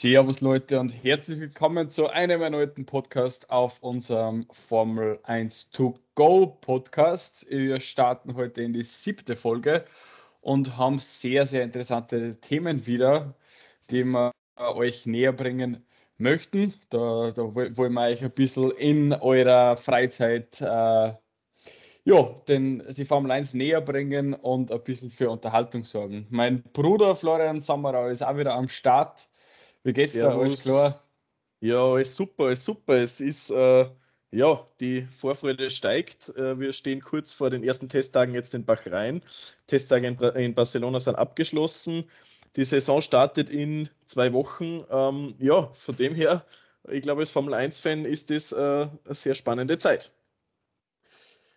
Servus 0.00 0.42
Leute 0.42 0.78
und 0.78 0.90
herzlich 0.90 1.40
willkommen 1.40 1.90
zu 1.90 2.06
einem 2.06 2.40
erneuten 2.40 2.86
Podcast 2.86 3.50
auf 3.50 3.82
unserem 3.82 4.46
Formel 4.52 5.18
1 5.24 5.72
to 5.72 5.92
Go 6.14 6.56
Podcast. 6.60 7.44
Wir 7.50 7.80
starten 7.80 8.36
heute 8.36 8.62
in 8.62 8.72
die 8.72 8.84
siebte 8.84 9.34
Folge 9.34 9.84
und 10.40 10.76
haben 10.76 10.98
sehr, 10.98 11.48
sehr 11.48 11.64
interessante 11.64 12.36
Themen 12.36 12.86
wieder, 12.86 13.34
die 13.90 14.04
wir 14.04 14.30
euch 14.56 15.04
näher 15.04 15.32
bringen 15.32 15.84
möchten. 16.16 16.72
Da, 16.90 17.32
da 17.32 17.42
wollen 17.56 17.92
wir 17.94 18.02
euch 18.02 18.22
ein 18.22 18.30
bisschen 18.30 18.70
in 18.70 19.12
eurer 19.12 19.76
Freizeit 19.76 20.60
äh, 20.60 21.10
ja, 22.04 22.22
den, 22.46 22.84
die 22.96 23.04
Formel 23.04 23.32
1 23.32 23.54
näher 23.54 23.80
bringen 23.80 24.34
und 24.34 24.70
ein 24.70 24.84
bisschen 24.84 25.10
für 25.10 25.28
Unterhaltung 25.28 25.82
sorgen. 25.82 26.28
Mein 26.30 26.62
Bruder 26.72 27.16
Florian 27.16 27.62
Sammerau 27.62 28.06
ist 28.06 28.22
auch 28.22 28.36
wieder 28.36 28.54
am 28.54 28.68
Start. 28.68 29.28
Wie 29.88 29.94
geht's 29.94 30.12
da? 30.12 30.38
Alles 30.38 30.64
klar? 30.64 31.02
Ja, 31.60 31.82
alles 31.82 32.14
super, 32.14 32.44
alles 32.44 32.62
super. 32.62 32.96
Es 32.96 33.22
ist, 33.22 33.48
äh, 33.48 33.86
ja, 34.30 34.66
die 34.80 35.00
Vorfreude 35.00 35.70
steigt. 35.70 36.28
Äh, 36.36 36.60
wir 36.60 36.74
stehen 36.74 37.00
kurz 37.00 37.32
vor 37.32 37.48
den 37.48 37.64
ersten 37.64 37.88
Testtagen 37.88 38.34
jetzt 38.34 38.52
in 38.52 38.66
Bahrain. 38.66 39.20
Testtage 39.66 40.06
in, 40.06 40.18
in, 40.18 40.52
Barcelona 40.52 41.00
sind 41.00 41.14
abgeschlossen. 41.14 42.04
Die 42.56 42.66
Saison 42.66 43.00
startet 43.00 43.48
in 43.48 43.88
zwei 44.04 44.34
Wochen. 44.34 44.84
Ähm, 44.90 45.34
ja, 45.38 45.68
von 45.72 45.96
dem 45.96 46.14
her, 46.14 46.44
ich 46.90 47.00
glaube, 47.00 47.22
als 47.22 47.30
Formel 47.30 47.54
1-Fan 47.54 48.04
ist 48.04 48.28
das 48.28 48.52
äh, 48.52 48.56
eine 48.56 48.90
sehr 49.12 49.34
spannende 49.34 49.78
Zeit. 49.78 50.12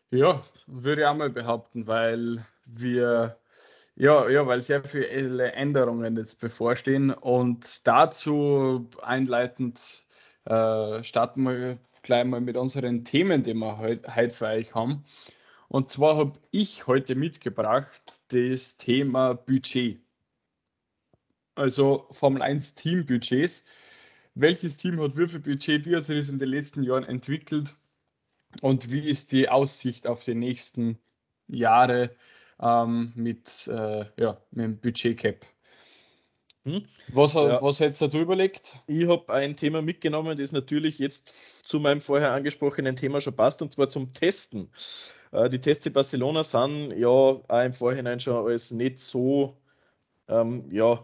Ja, 0.10 0.42
würde 0.68 1.02
ich 1.02 1.08
auch 1.08 1.16
mal 1.16 1.30
behaupten, 1.30 1.86
weil 1.86 2.42
wir 2.66 3.41
ja, 4.02 4.28
ja, 4.32 4.48
weil 4.48 4.64
sehr 4.64 4.84
viele 4.84 5.52
Änderungen 5.52 6.18
jetzt 6.18 6.40
bevorstehen. 6.40 7.12
Und 7.12 7.86
dazu 7.86 8.90
einleitend 9.04 10.08
äh, 10.46 11.04
starten 11.04 11.44
wir 11.44 11.78
gleich 12.02 12.26
mal 12.26 12.42
mit 12.42 12.58
unseren 12.58 13.06
Themen, 13.06 13.44
die 13.44 13.54
wir 13.54 13.78
heute, 13.78 14.16
heute 14.16 14.36
für 14.36 14.48
euch 14.48 14.74
haben. 14.74 15.04
Und 15.68 15.92
zwar 15.92 16.18
habe 16.18 16.34
ich 16.50 16.88
heute 16.88 17.14
mitgebracht 17.14 18.02
das 18.30 18.78
Thema 18.78 19.36
Budget. 19.36 20.02
Also 21.54 22.08
Formel 22.10 22.42
1 22.42 22.74
Teambudgets. 22.74 23.66
Welches 24.34 24.78
Team 24.78 25.00
hat 25.00 25.16
wie 25.16 25.28
viel 25.28 25.42
Budget, 25.42 25.86
wie 25.86 25.96
hat 25.96 26.06
sich 26.06 26.18
das 26.18 26.30
in 26.30 26.40
den 26.40 26.50
letzten 26.50 26.82
Jahren 26.82 27.04
entwickelt 27.04 27.76
und 28.62 28.92
wie 28.92 29.08
ist 29.08 29.32
die 29.32 29.48
Aussicht 29.48 30.08
auf 30.08 30.24
die 30.24 30.34
nächsten 30.34 30.98
Jahre? 31.48 32.10
Ähm, 32.62 33.12
mit, 33.16 33.68
äh, 33.68 34.06
ja, 34.18 34.38
mit 34.52 34.66
dem 34.66 34.80
Budget-Cap. 34.80 35.46
Hm? 36.64 36.86
Was, 37.14 37.34
ja. 37.34 37.60
was 37.62 37.80
hättest 37.80 38.14
du 38.14 38.20
überlegt? 38.20 38.80
Ich 38.86 39.08
habe 39.08 39.34
ein 39.34 39.56
Thema 39.56 39.82
mitgenommen, 39.82 40.38
das 40.38 40.52
natürlich 40.52 41.00
jetzt 41.00 41.68
zu 41.68 41.80
meinem 41.80 42.02
vorher 42.02 42.34
angesprochenen 42.34 42.96
Thema 42.96 43.20
schon 43.20 43.36
passt, 43.36 43.62
und 43.64 43.74
zwar 43.74 43.90
zum 43.90 44.12
Testen. 44.12 44.70
Äh, 45.32 45.50
die 45.50 45.60
Tests 45.60 45.86
in 45.88 45.94
Barcelona 45.94 46.44
sind 46.44 46.92
ja 46.98 47.08
auch 47.08 47.44
im 47.50 47.74
Vorhinein 47.74 48.20
schon 48.20 48.46
als 48.46 48.70
nicht 48.70 49.00
so, 49.00 49.58
ähm, 50.28 50.70
ja, 50.72 51.04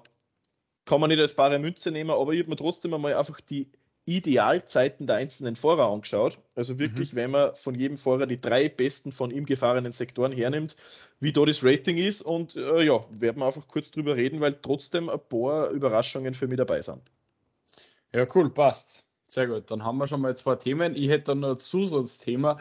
kann 0.86 1.02
man 1.02 1.10
nicht 1.10 1.20
als 1.20 1.34
bare 1.34 1.58
Münze 1.58 1.90
nehmen, 1.92 2.12
aber 2.12 2.34
ich 2.34 2.42
habe 2.42 2.52
mir 2.52 2.56
trotzdem 2.56 2.94
einmal 2.94 3.16
einfach 3.16 3.42
die 3.42 3.72
Idealzeiten 4.08 5.06
der 5.06 5.18
einzelnen 5.18 5.58
Fahrer 5.58 5.92
angeschaut. 5.92 6.40
Also 6.56 6.80
wirklich, 6.80 7.12
mhm. 7.12 7.18
wenn 7.18 7.32
man 7.32 7.56
von 7.56 7.76
jedem 7.76 7.98
Fahrer 7.98 8.26
die 8.26 8.40
drei 8.40 8.70
besten 8.70 9.12
von 9.12 9.32
ihm 9.32 9.46
gefahrenen 9.46 9.92
Sektoren 9.92 10.32
hernimmt, 10.32 10.78
wie 11.20 11.34
da 11.34 11.46
das 11.46 11.64
Rating 11.64 11.98
ist. 11.98 12.22
Und 12.22 12.56
äh, 12.56 12.84
ja, 12.84 13.02
werden 13.12 13.40
wir 13.40 13.46
einfach 13.46 13.68
kurz 13.68 13.92
drüber 13.92 14.16
reden, 14.16 14.40
weil 14.40 14.54
trotzdem 14.62 15.10
ein 15.10 15.20
paar 15.28 15.72
Überraschungen 15.72 16.34
für 16.34 16.48
mich 16.48 16.58
dabei 16.58 16.82
sind. 16.82 17.02
Ja, 18.14 18.26
cool, 18.34 18.50
passt. 18.50 19.04
Sehr 19.26 19.48
gut. 19.48 19.70
Dann 19.70 19.84
haben 19.84 19.98
wir 19.98 20.08
schon 20.08 20.22
mal 20.22 20.38
zwei 20.38 20.56
Themen. 20.56 20.96
Ich 20.96 21.10
hätte 21.10 21.36
noch 21.36 21.52
ein 21.52 21.60
Zusatzthema, 21.60 22.58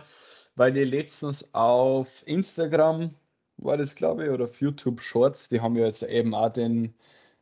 weil 0.56 0.76
ich 0.76 0.90
letztens 0.90 1.54
auf 1.54 2.26
Instagram 2.26 3.14
war 3.58 3.76
das, 3.76 3.94
glaube 3.94 4.24
ich, 4.24 4.30
oder 4.30 4.44
auf 4.44 4.60
YouTube 4.60 5.00
Shorts, 5.00 5.48
die 5.48 5.60
haben 5.60 5.76
ja 5.76 5.86
jetzt 5.86 6.02
eben 6.02 6.34
auch 6.34 6.50
den, 6.50 6.92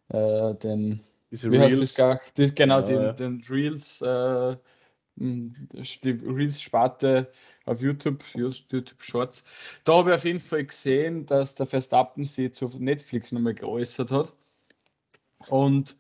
äh, 0.09 0.55
den 0.55 1.01
diese 1.35 1.51
Wie 1.51 1.57
Reels. 1.57 1.73
heißt 1.73 1.83
das 1.83 1.95
gar? 1.95 2.21
Das, 2.37 2.55
genau, 2.55 2.79
ja, 2.81 3.13
den, 3.13 3.17
den 3.17 3.45
Reels, 3.49 4.01
äh, 4.03 4.57
die 5.17 6.11
Reels-Sparte 6.11 7.31
auf 7.67 7.81
YouTube, 7.81 8.23
YouTube 8.35 9.03
Shorts. 9.03 9.45
Da 9.85 9.95
habe 9.97 10.11
ich 10.11 10.15
auf 10.15 10.25
jeden 10.25 10.41
Fall 10.41 10.65
gesehen, 10.65 11.27
dass 11.27 11.57
der 11.57 11.67
Verstappen 11.67 12.25
sich 12.25 12.55
zu 12.55 12.71
Netflix 12.79 13.33
nochmal 13.33 13.55
geäußert 13.55 14.13
hat 14.13 14.33
und 15.49 15.97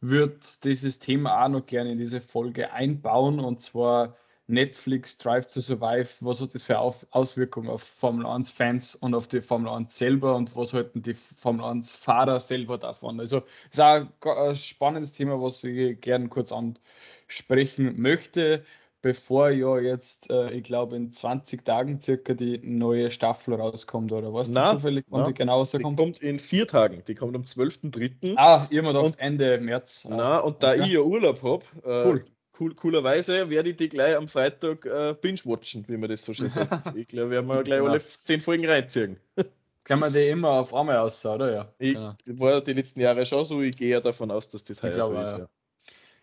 wird 0.00 0.64
dieses 0.64 0.98
Thema 0.98 1.44
auch 1.44 1.48
noch 1.48 1.66
gerne 1.66 1.92
in 1.92 1.98
diese 1.98 2.20
Folge 2.20 2.72
einbauen 2.72 3.40
und 3.40 3.60
zwar 3.60 4.16
Netflix 4.48 5.18
Drive 5.18 5.46
to 5.46 5.60
Survive, 5.60 6.08
was 6.20 6.40
hat 6.40 6.54
das 6.54 6.62
für 6.62 6.78
Auswirkungen 6.78 7.68
auf 7.68 7.82
Formel 7.82 8.26
1 8.26 8.50
Fans 8.50 8.94
und 8.94 9.14
auf 9.14 9.28
die 9.28 9.42
Formel 9.42 9.70
1 9.70 9.96
selber 9.96 10.36
und 10.36 10.56
was 10.56 10.72
halten 10.72 11.02
die 11.02 11.14
Formel 11.14 11.64
1 11.64 11.92
Fahrer 11.92 12.40
selber 12.40 12.78
davon? 12.78 13.20
Also, 13.20 13.40
das 13.40 13.46
ist 13.72 13.80
auch 13.80 14.38
ein 14.48 14.56
spannendes 14.56 15.12
Thema, 15.12 15.40
was 15.40 15.62
ich 15.64 16.00
gerne 16.00 16.28
kurz 16.28 16.50
ansprechen 16.50 18.00
möchte, 18.00 18.64
bevor 19.02 19.50
ja 19.50 19.78
jetzt, 19.80 20.30
äh, 20.30 20.50
ich 20.52 20.64
glaube, 20.64 20.96
in 20.96 21.12
20 21.12 21.62
Tagen 21.62 22.00
circa 22.00 22.32
die 22.32 22.58
neue 22.64 23.10
Staffel 23.10 23.52
rauskommt, 23.52 24.12
oder 24.12 24.32
was? 24.32 24.48
Na, 24.48 24.72
zufällig, 24.72 25.04
wann 25.10 25.26
die 25.26 25.34
genau 25.34 25.58
rauskommt? 25.58 25.98
Die 25.98 26.02
kommt 26.02 26.22
in 26.22 26.38
vier 26.38 26.66
Tagen, 26.66 27.02
die 27.06 27.14
kommt 27.14 27.36
am 27.36 27.42
12.03. 27.42 28.32
Ah, 28.36 28.66
immer 28.70 28.94
noch 28.94 29.12
Ende 29.18 29.58
März. 29.58 30.06
Na, 30.08 30.38
und 30.38 30.62
da 30.62 30.70
okay. 30.70 30.80
ich 30.80 30.92
ja 30.92 31.00
Urlaub 31.00 31.42
habe, 31.42 31.64
äh, 31.84 32.08
cool 32.08 32.24
cool, 32.60 32.74
coolerweise 32.74 33.50
werde 33.50 33.70
ich 33.70 33.76
die 33.76 33.88
gleich 33.88 34.16
am 34.16 34.28
Freitag 34.28 34.84
äh, 34.86 35.14
binge-watchen, 35.20 35.84
wie 35.88 35.96
man 35.96 36.08
das 36.08 36.24
so 36.24 36.32
schön 36.32 36.48
sagt. 36.48 36.70
ich 36.96 37.08
glaube, 37.08 37.30
wir 37.30 37.48
werden 37.48 37.64
gleich 37.64 37.82
alle 37.82 38.04
zehn 38.04 38.40
Folgen 38.40 38.68
reinziehen. 38.68 39.18
Kann 39.84 40.00
man 40.00 40.12
die 40.12 40.28
immer 40.28 40.50
auf 40.50 40.74
einmal 40.74 40.98
aus, 40.98 41.24
oder? 41.24 41.50
Ja. 41.50 41.72
Ich 41.78 41.94
genau. 41.94 42.14
war 42.40 42.60
die 42.60 42.74
letzten 42.74 43.00
Jahre 43.00 43.24
schon 43.24 43.44
so, 43.44 43.62
ich 43.62 43.76
gehe 43.76 43.88
ja 43.88 44.00
davon 44.00 44.30
aus, 44.30 44.50
dass 44.50 44.62
das 44.64 44.82
heuer 44.82 45.02
so 45.02 45.18
ist. 45.18 45.32
Ja. 45.32 45.48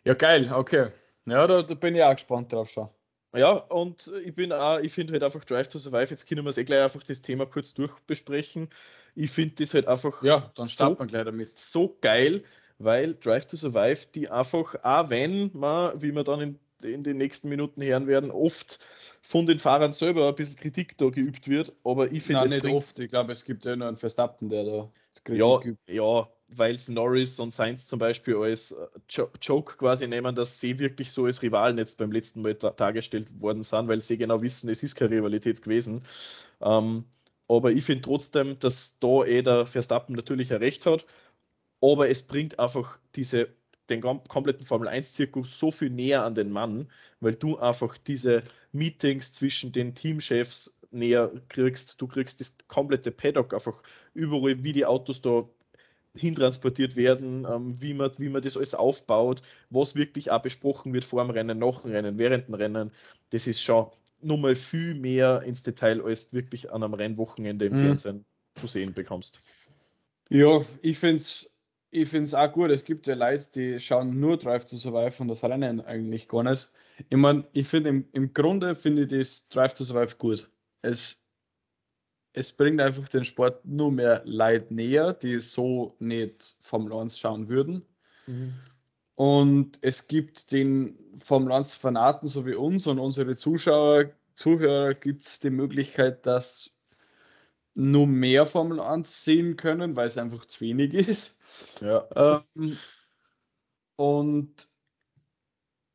ja. 0.03 0.13
geil, 0.13 0.51
okay. 0.53 0.89
Ja, 1.25 1.47
da, 1.47 1.63
da, 1.63 1.73
bin 1.73 1.95
ich 1.95 2.03
auch 2.03 2.13
gespannt 2.13 2.53
drauf 2.53 2.69
schon. 2.69 2.89
Ja, 3.33 3.53
und 3.53 4.11
ich 4.23 4.35
bin 4.35 4.51
auch, 4.51 4.79
ich 4.79 4.93
finde 4.93 5.13
halt 5.13 5.23
einfach 5.23 5.43
Drive 5.43 5.67
to 5.67 5.79
Survive, 5.79 6.11
jetzt 6.11 6.27
können 6.27 6.45
wir 6.45 6.51
es 6.51 6.57
eh 6.57 6.63
gleich 6.63 6.83
einfach 6.83 7.03
das 7.03 7.21
Thema 7.21 7.45
kurz 7.47 7.73
durchbesprechen. 7.73 8.69
Ich 9.15 9.31
finde 9.31 9.55
das 9.55 9.73
halt 9.73 9.87
einfach 9.87 10.21
ja, 10.23 10.51
dann 10.55 10.67
so, 10.67 10.97
wir 10.97 11.07
gleich 11.07 11.25
damit. 11.25 11.57
so 11.57 11.97
geil, 12.01 12.43
weil 12.77 13.15
Drive 13.15 13.47
to 13.47 13.57
Survive, 13.57 14.07
die 14.13 14.29
einfach, 14.29 14.75
auch 14.83 15.09
wenn 15.09 15.51
man, 15.53 16.01
wie 16.01 16.13
wir 16.13 16.23
dann 16.23 16.41
in, 16.41 16.59
in 16.83 17.03
den 17.03 17.17
nächsten 17.17 17.49
Minuten 17.49 17.81
hören 17.81 18.07
werden, 18.07 18.31
oft 18.31 18.79
von 19.21 19.45
den 19.45 19.59
Fahrern 19.59 19.93
selber 19.93 20.27
ein 20.27 20.35
bisschen 20.35 20.55
Kritik 20.55 20.97
da 20.97 21.09
geübt 21.09 21.47
wird, 21.47 21.73
aber 21.83 22.11
ich 22.11 22.23
finde 22.23 22.45
es 22.45 22.51
nicht 22.51 22.65
oft. 22.65 22.99
Ich 22.99 23.09
glaube, 23.09 23.31
es 23.31 23.45
gibt 23.45 23.65
ja 23.65 23.75
nur 23.75 23.87
einen 23.87 23.97
Verstappen, 23.97 24.49
der 24.49 24.65
da 24.65 24.89
Kritik 25.23 25.39
ja, 25.39 25.59
übt. 25.61 25.93
Ja, 25.93 26.29
weil 26.49 26.75
es 26.75 26.87
Norris 26.87 27.39
und 27.39 27.53
Sainz 27.53 27.87
zum 27.87 27.97
Beispiel 27.97 28.35
als 28.35 28.71
äh, 28.71 29.25
Joke 29.41 29.77
quasi 29.77 30.07
nehmen, 30.07 30.35
dass 30.35 30.59
sie 30.59 30.77
wirklich 30.79 31.11
so 31.11 31.25
als 31.25 31.41
Rivalen 31.41 31.77
jetzt 31.77 31.97
beim 31.97 32.11
letzten 32.11 32.41
Mal 32.41 32.53
dargestellt 32.53 33.41
worden 33.41 33.63
sind, 33.63 33.87
weil 33.87 34.01
sie 34.01 34.17
genau 34.17 34.41
wissen, 34.41 34.69
es 34.69 34.83
ist 34.83 34.95
keine 34.95 35.15
Rivalität 35.15 35.63
gewesen. 35.63 36.03
Ähm, 36.61 37.05
aber 37.47 37.71
ich 37.71 37.83
finde 37.83 38.01
trotzdem, 38.01 38.57
dass 38.59 38.97
da 38.99 39.23
eh 39.23 39.41
der 39.41 39.65
Verstappen 39.67 40.15
natürlich 40.15 40.51
ein 40.51 40.59
Recht 40.59 40.85
hat 40.85 41.05
aber 41.91 42.09
es 42.09 42.23
bringt 42.23 42.59
einfach 42.59 42.99
diese, 43.15 43.49
den 43.89 44.01
kompletten 44.01 44.65
Formel 44.65 44.87
1-Zirkus 44.87 45.59
so 45.59 45.71
viel 45.71 45.89
näher 45.89 46.23
an 46.23 46.35
den 46.35 46.51
Mann, 46.51 46.87
weil 47.19 47.35
du 47.35 47.57
einfach 47.57 47.97
diese 47.97 48.43
Meetings 48.71 49.33
zwischen 49.33 49.71
den 49.71 49.93
Teamchefs 49.93 50.75
näher 50.91 51.31
kriegst. 51.49 52.01
Du 52.01 52.07
kriegst 52.07 52.39
das 52.39 52.55
komplette 52.67 53.11
Paddock 53.11 53.53
einfach 53.53 53.83
überall, 54.13 54.63
wie 54.63 54.73
die 54.73 54.85
Autos 54.85 55.21
da 55.21 55.47
hintransportiert 56.15 56.95
werden, 56.95 57.45
ähm, 57.49 57.75
wie, 57.81 57.93
man, 57.93 58.09
wie 58.17 58.29
man 58.29 58.41
das 58.41 58.55
alles 58.55 58.73
aufbaut, 58.73 59.41
was 59.69 59.95
wirklich 59.95 60.31
auch 60.31 60.41
besprochen 60.41 60.93
wird 60.93 61.03
vor 61.03 61.23
dem 61.23 61.29
Rennen, 61.29 61.59
nach 61.59 61.81
dem 61.81 61.91
Rennen, 61.91 62.17
während 62.17 62.47
dem 62.47 62.53
Rennen. 62.53 62.91
Das 63.31 63.47
ist 63.47 63.61
schon 63.61 63.87
nochmal 64.21 64.55
viel 64.55 64.95
mehr 64.95 65.41
ins 65.41 65.63
Detail, 65.63 66.01
als 66.01 66.31
wirklich 66.31 66.71
an 66.71 66.83
einem 66.83 66.93
Rennwochenende 66.93 67.65
im 67.65 67.73
mhm. 67.73 67.83
Fernsehen 67.83 68.25
zu 68.55 68.67
sehen 68.67 68.93
bekommst. 68.93 69.41
Ja, 70.29 70.65
ich 70.81 70.97
finde 70.97 71.17
es 71.17 71.54
ich 71.95 72.09
finde 72.09 72.25
es 72.25 72.33
auch 72.33 72.51
gut. 72.51 72.71
Es 72.71 72.83
gibt 72.83 73.07
ja 73.07 73.15
Leute, 73.15 73.45
die 73.55 73.79
schauen 73.79 74.19
nur 74.19 74.37
Drive 74.37 74.65
to 74.65 74.75
Survive 74.75 75.15
und 75.21 75.29
das 75.29 75.43
Rennen 75.43 75.79
eigentlich 75.81 76.27
gar 76.27 76.43
nicht. 76.43 76.69
Ich 77.09 77.17
meine, 77.17 77.45
ich 77.53 77.67
finde 77.67 77.89
im, 77.89 78.05
im 78.11 78.33
Grunde 78.33 78.75
finde 78.75 79.03
ich 79.03 79.07
das 79.07 79.47
Drive 79.47 79.73
to 79.73 79.85
Survive 79.85 80.17
gut. 80.17 80.49
Es, 80.81 81.23
es 82.33 82.51
bringt 82.51 82.81
einfach 82.81 83.07
den 83.07 83.23
Sport 83.23 83.65
nur 83.65 83.91
mehr 83.91 84.21
Leute 84.25 84.73
näher, 84.73 85.13
die 85.13 85.39
so 85.39 85.95
nicht 85.99 86.57
Formel 86.59 86.91
1 86.93 87.17
schauen 87.17 87.47
würden. 87.47 87.85
Mhm. 88.27 88.53
Und 89.15 89.79
es 89.81 90.09
gibt 90.09 90.51
den 90.51 90.97
Formel 91.15 91.53
1 91.53 91.75
Fanaten, 91.75 92.27
so 92.27 92.45
wie 92.45 92.55
uns 92.55 92.87
und 92.87 92.99
unsere 92.99 93.37
Zuschauer, 93.37 94.11
Zuhörer, 94.33 94.93
gibt 94.95 95.21
es 95.21 95.39
die 95.39 95.49
Möglichkeit, 95.49 96.25
dass 96.25 96.74
nur 97.75 98.07
mehr 98.07 98.45
Formel 98.45 98.79
1 98.79 99.23
sehen 99.23 99.57
können, 99.57 99.95
weil 99.95 100.07
es 100.07 100.17
einfach 100.17 100.45
zu 100.45 100.61
wenig 100.61 100.93
ist. 100.93 101.37
Ja. 101.81 102.41
Ähm, 102.55 102.77
und 103.97 104.67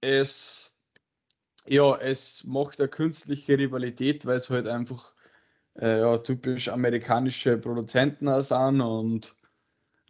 es, 0.01 0.75
ja, 1.67 1.97
es 1.97 2.45
macht 2.45 2.81
eine 2.81 2.89
künstliche 2.89 3.59
Rivalität, 3.59 4.27
weil 4.27 4.37
es 4.37 4.51
halt 4.51 4.67
einfach 4.67 5.15
äh, 5.79 6.01
ja, 6.01 6.19
typisch 6.19 6.69
amerikanische 6.69 7.59
Produzenten 7.59 8.43
sind 8.43 8.81
und 8.81 9.35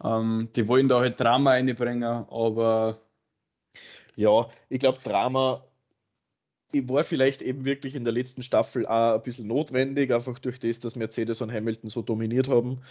ähm, 0.03 0.49
die 0.55 0.67
wollen 0.67 0.87
da 0.87 0.99
halt 0.99 1.19
Drama 1.19 1.51
reinbringen, 1.51 2.03
aber 2.03 2.99
ja, 4.15 4.49
ich 4.69 4.79
glaube, 4.79 4.99
Drama 4.99 5.63
war 6.73 7.03
vielleicht 7.03 7.41
eben 7.41 7.65
wirklich 7.65 7.95
in 7.95 8.03
der 8.03 8.13
letzten 8.13 8.43
Staffel 8.43 8.85
auch 8.85 9.15
ein 9.15 9.21
bisschen 9.21 9.47
notwendig, 9.47 10.13
einfach 10.13 10.39
durch 10.39 10.59
das, 10.59 10.79
dass 10.79 10.95
Mercedes 10.95 11.41
und 11.41 11.51
Hamilton 11.51 11.89
so 11.89 12.01
dominiert 12.01 12.47
haben. 12.47 12.81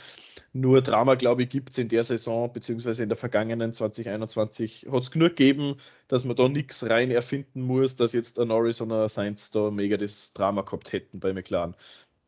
Nur 0.53 0.83
Drama, 0.83 1.15
glaube 1.15 1.45
ich, 1.45 1.49
gibt 1.49 1.71
es 1.71 1.79
in 1.79 1.89
der 1.89 2.05
Saison, 2.05 2.53
beziehungsweise 2.53 3.03
in 3.03 3.09
der 3.09 3.17
vergangenen 3.17 3.73
2021, 3.73 4.89
hat 4.91 5.03
es 5.03 5.11
genug 5.11 5.37
gegeben, 5.37 5.77
dass 6.09 6.25
man 6.25 6.37
da 6.37 6.49
nichts 6.49 6.89
rein 6.89 7.11
erfinden 7.11 7.63
muss, 7.63 7.97
dass 7.97 8.13
jetzt 8.13 8.39
ein 8.39 8.49
Norris 8.49 8.81
und 8.81 8.93
ein 8.93 9.09
Sainz 9.09 9.51
da 9.51 9.71
mega 9.71 9.97
das 9.97 10.33
Drama 10.33 10.63
gehabt 10.63 10.93
hätten 10.93 11.21
bei 11.21 11.33
McLaren. 11.33 11.75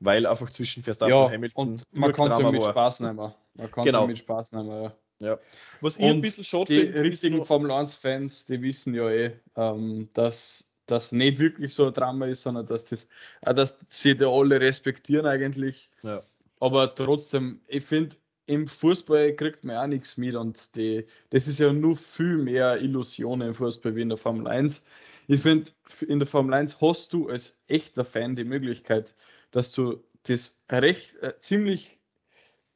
Weil 0.01 0.27
einfach 0.27 0.51
zwischen 0.51 0.83
Verstappen 0.83 1.15
ja, 1.15 1.25
und 1.25 1.33
Hamilton. 1.33 1.69
Und 1.69 1.85
man 1.93 2.13
kann 2.13 2.31
es 2.31 2.39
ja 2.39 2.51
mit 2.51 2.65
Spaß 2.65 3.01
nehmen. 3.01 3.33
Man 3.55 3.71
kann 3.71 3.85
genau. 3.85 4.07
mit 4.07 4.19
Spaß 4.19 4.53
nehmen, 4.53 4.71
ja. 4.71 4.93
Ja. 5.23 5.39
Was 5.81 5.99
ich 5.99 6.05
ein 6.05 6.21
bisschen 6.21 6.43
schade 6.43 6.65
Die 6.75 6.81
find, 6.81 6.97
richtigen 6.97 7.45
Formel 7.45 7.71
1-Fans, 7.71 8.47
die 8.47 8.61
wissen 8.61 8.93
ja 8.93 9.09
eh, 9.09 9.31
ähm, 9.57 10.09
dass 10.15 10.72
das 10.93 11.13
nicht 11.13 11.39
wirklich 11.39 11.75
so 11.75 11.87
ein 11.87 11.93
Drama 11.93 12.27
ist, 12.27 12.43
sondern 12.43 12.67
dass 12.67 12.85
das, 12.85 13.09
auch 13.45 13.55
dass 13.55 13.79
sie 13.89 14.17
da 14.17 14.29
alle 14.29 14.61
respektieren 14.61 15.27
eigentlich. 15.27 15.91
Ja. 16.03 16.23
Aber 16.61 16.95
trotzdem, 16.95 17.61
ich 17.67 17.85
finde, 17.85 18.17
im 18.47 18.67
Fußball 18.67 19.35
kriegt 19.35 19.65
man 19.65 19.77
auch 19.77 19.87
nichts 19.87 20.17
mit 20.17 20.35
und 20.35 20.77
die, 20.77 21.07
das 21.31 21.49
ist 21.49 21.59
ja 21.59 21.73
nur 21.73 21.97
viel 21.97 22.39
mehr 22.39 22.81
Illusionen 22.81 23.49
im 23.49 23.55
Fußball 23.55 23.97
wie 23.97 24.03
in 24.03 24.11
der 24.11 24.19
Formel 24.19 24.47
1. 24.47 24.85
Ich 25.29 25.41
finde, 25.41 25.71
in 26.07 26.19
der 26.19 26.29
Formel 26.29 26.53
1 26.55 26.81
hast 26.81 27.13
du 27.13 27.29
als 27.29 27.59
echter 27.69 28.05
Fan 28.05 28.37
die 28.37 28.45
Möglichkeit, 28.45 29.15
dass 29.51 29.73
du 29.73 30.03
das 30.25 30.63
recht 30.71 31.17
äh, 31.23 31.33
ziemlich 31.41 31.99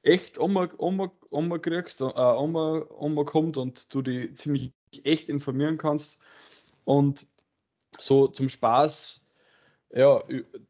echt 0.03 0.39
umkriegst, 0.39 2.01
äh, 2.01 2.05
um, 2.05 2.57
umkommt 2.57 3.57
und 3.57 3.95
du 3.95 4.03
die 4.03 4.33
ziemlich 4.33 4.73
echt 5.05 5.29
informieren 5.29 5.79
kannst. 5.79 6.21
Und 6.85 7.27
so 7.99 8.27
zum 8.29 8.49
Spaß, 8.49 9.27
ja, 9.95 10.23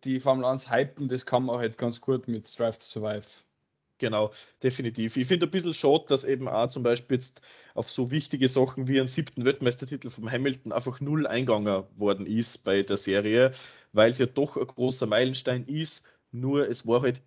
die 0.04 0.20
Formel 0.20 0.44
1 0.44 0.70
hypen, 0.70 1.08
das 1.08 1.26
kann 1.26 1.44
man 1.44 1.58
halt 1.58 1.78
ganz 1.78 2.00
gut 2.00 2.28
mit 2.28 2.46
Strive 2.46 2.78
to 2.78 2.84
Survive. 2.84 3.26
Genau, 3.98 4.30
definitiv. 4.62 5.16
Ich 5.16 5.26
finde 5.26 5.46
ein 5.46 5.50
bisschen 5.50 5.72
schade, 5.72 6.04
dass 6.08 6.24
eben 6.24 6.48
auch 6.48 6.68
zum 6.68 6.82
Beispiel 6.82 7.16
jetzt 7.16 7.40
auf 7.74 7.90
so 7.90 8.10
wichtige 8.10 8.48
Sachen 8.48 8.88
wie 8.88 8.98
einen 8.98 9.08
siebten 9.08 9.44
Weltmeistertitel 9.46 10.10
vom 10.10 10.30
Hamilton 10.30 10.72
einfach 10.72 11.00
null 11.00 11.26
eingegangen 11.26 11.84
worden 11.96 12.26
ist 12.26 12.62
bei 12.64 12.82
der 12.82 12.98
Serie, 12.98 13.52
weil 13.92 14.10
es 14.10 14.19
ja 14.19 14.26
doch 14.26 14.58
ein 14.58 14.66
großer 14.66 15.06
Meilenstein 15.06 15.64
ist. 15.64 16.04
Nur 16.30 16.69
es 16.69 16.86
war 16.86 17.00
halt 17.00 17.22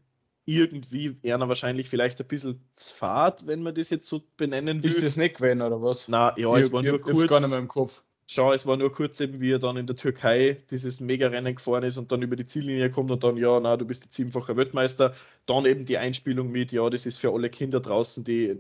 irgendwie 0.46 1.16
einer 1.26 1.48
wahrscheinlich 1.48 1.90
vielleicht 1.90 2.22
ein 2.22 2.28
bisschen 2.28 2.62
fad, 2.76 3.48
wenn 3.48 3.64
man 3.64 3.74
das 3.74 3.90
jetzt 3.90 4.08
so 4.08 4.22
benennen 4.38 4.84
will. 4.84 4.90
Ist 4.90 5.04
das 5.04 5.18
nicht 5.18 5.38
gewesen 5.38 5.62
oder 5.62 5.82
was? 5.82 6.08
Na, 6.08 6.38
ja, 6.38 6.56
ich, 6.56 6.66
es 6.66 6.72
war 6.72 6.84
ich, 6.84 6.90
nur 6.90 7.02
kurz. 7.02 7.28
gar 7.28 7.40
nicht 7.40 7.50
mehr 7.50 7.60
im 7.60 7.68
Kopf. 7.68 8.04
Schau, 8.32 8.54
es 8.54 8.68
war 8.68 8.78
nur 8.78 8.94
kurz 8.94 9.20
eben, 9.22 9.42
wie 9.42 9.54
er 9.54 9.58
dann 9.58 9.76
in 9.76 9.88
der 9.88 9.96
Türkei 9.96 10.62
dieses 10.70 11.00
Mega-Rennen 11.00 11.56
gefahren 11.56 11.84
ist 11.84 11.98
und 11.98 12.12
dann 12.12 12.22
über 12.22 12.36
die 12.36 12.46
Ziellinie 12.46 12.92
kommt 12.92 13.10
und 13.10 13.24
dann, 13.24 13.38
ja, 13.38 13.60
na, 13.60 13.76
du 13.76 13.86
bist 13.86 14.04
jetzt 14.04 14.14
siebenfacher 14.14 14.56
Weltmeister. 14.56 15.16
Dann 15.48 15.66
eben 15.66 15.88
die 15.88 15.98
Einspielung 15.98 16.52
mit, 16.52 16.72
ja, 16.72 16.88
das 16.92 17.08
ist 17.08 17.18
für 17.18 17.34
alle 17.34 17.50
Kinder 17.50 17.80
draußen, 17.80 18.24
die 18.24 18.60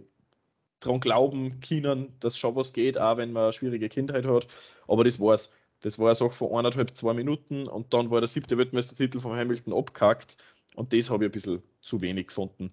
daran 0.79 0.99
glauben 0.99 1.59
können, 1.61 2.15
dass 2.19 2.39
schon 2.39 2.55
was 2.55 2.73
geht, 2.73 2.97
auch 2.97 3.17
wenn 3.17 3.31
man 3.31 3.43
eine 3.43 3.53
schwierige 3.53 3.89
Kindheit 3.89 4.25
hat. 4.25 4.47
Aber 4.87 5.03
das 5.03 5.19
war's. 5.19 5.51
Das 5.81 5.99
war 5.99 6.07
eine 6.07 6.15
Sache 6.15 6.31
von 6.31 6.51
eineinhalb, 6.57 6.95
zwei 6.97 7.13
Minuten 7.13 7.67
und 7.67 7.93
dann 7.93 8.09
war 8.09 8.21
der 8.21 8.27
siebte 8.27 8.57
Weltmeistertitel 8.57 9.19
von 9.19 9.37
Hamilton 9.37 9.73
abgehackt 9.73 10.37
und 10.73 10.93
das 10.93 11.11
habe 11.11 11.25
ich 11.25 11.29
ein 11.29 11.31
bisschen 11.31 11.61
zu 11.79 12.01
wenig 12.01 12.29
gefunden. 12.29 12.69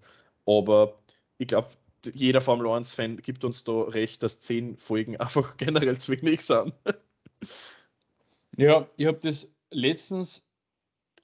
Aber 0.47 0.99
ich 1.37 1.49
glaube, 1.49 1.69
jeder 2.15 2.41
Formel 2.41 2.67
1-Fan 2.67 3.19
gibt 3.19 3.45
uns 3.45 3.65
da 3.65 3.83
recht, 3.83 4.23
dass 4.23 4.41
zehn 4.41 4.77
Folgen 4.77 5.17
einfach 5.21 5.57
generell 5.57 5.99
zu 5.99 6.13
wenig 6.13 6.43
sind. 6.43 6.73
ja, 8.57 8.87
ich 8.97 9.07
habe 9.07 9.19
das 9.23 9.49
letztens, 9.71 10.47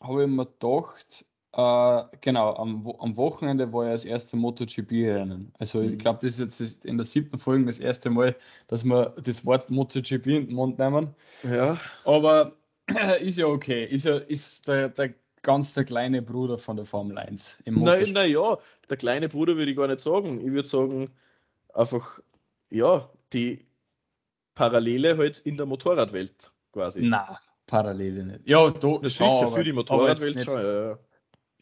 habe 0.00 0.24
ich 0.24 0.28
mir 0.28 0.46
gedacht, 0.46 1.24
äh, 1.54 2.02
genau, 2.22 2.54
am, 2.56 2.86
am, 2.98 3.16
Wochenende 3.16 3.72
war 3.74 3.84
ja 3.84 3.92
das 3.92 4.06
erste 4.06 4.36
MotoGP-Rennen. 4.36 5.52
Also 5.58 5.80
mhm. 5.80 5.92
ich 5.92 5.98
glaube, 5.98 6.20
das 6.22 6.38
ist 6.38 6.60
jetzt 6.60 6.86
in 6.86 6.96
der 6.96 7.04
siebten 7.04 7.36
Folge 7.36 7.66
das 7.66 7.78
erste 7.78 8.08
Mal, 8.08 8.34
dass 8.68 8.84
wir 8.84 9.14
das 9.22 9.44
Wort 9.44 9.68
MotoGP 9.70 10.26
in 10.28 10.46
den 10.46 10.54
Mund 10.54 10.78
nehmen. 10.78 11.14
Ja. 11.42 11.78
Aber 12.04 12.52
ist 13.20 13.36
ja 13.36 13.46
okay. 13.46 13.84
Ist 13.84 14.06
ja 14.06 14.16
ist 14.16 14.66
der, 14.66 14.88
der 14.88 15.12
ganz 15.42 15.74
der 15.74 15.84
kleine 15.84 16.22
Bruder 16.22 16.56
von 16.56 16.76
der 16.76 16.86
Formel 16.86 17.18
1 17.18 17.62
im 17.64 17.82
Nein, 17.82 18.12
naja, 18.12 18.58
der 18.88 18.96
kleine 18.96 19.28
Bruder 19.28 19.56
würde 19.56 19.70
ich 19.70 19.76
gar 19.76 19.88
nicht 19.88 20.00
sagen. 20.00 20.40
Ich 20.40 20.52
würde 20.52 20.68
sagen, 20.68 21.12
einfach, 21.74 22.20
ja, 22.70 23.10
die 23.32 23.64
Parallele 24.54 25.16
halt 25.16 25.40
in 25.40 25.56
der 25.56 25.66
Motorradwelt 25.66 26.52
quasi. 26.72 27.02
Na, 27.02 27.38
Parallele 27.66 28.24
nicht. 28.24 28.48
Ja, 28.48 28.70
da, 28.70 28.98
Na, 29.02 29.08
sicher, 29.08 29.26
aber, 29.26 29.48
für 29.48 29.64
die 29.64 29.72
Motorradwelt 29.72 30.42
schon, 30.44 30.62
ja, 30.62 30.90
ja. 30.90 30.98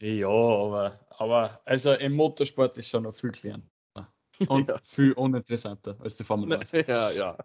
Ja, 0.01 0.27
aber, 0.29 0.99
aber 1.17 1.61
also 1.65 1.93
im 1.93 2.13
Motorsport 2.13 2.77
ist 2.77 2.89
schon 2.89 3.03
noch 3.03 3.13
viel 3.13 3.31
kleiner. 3.31 3.61
Und 4.47 4.67
ja. 4.67 4.77
viel 4.83 5.13
uninteressanter 5.13 5.95
als 5.99 6.15
die 6.15 6.23
Formel 6.23 6.53
1. 6.53 6.71
Ja, 6.87 7.11
ja. 7.11 7.37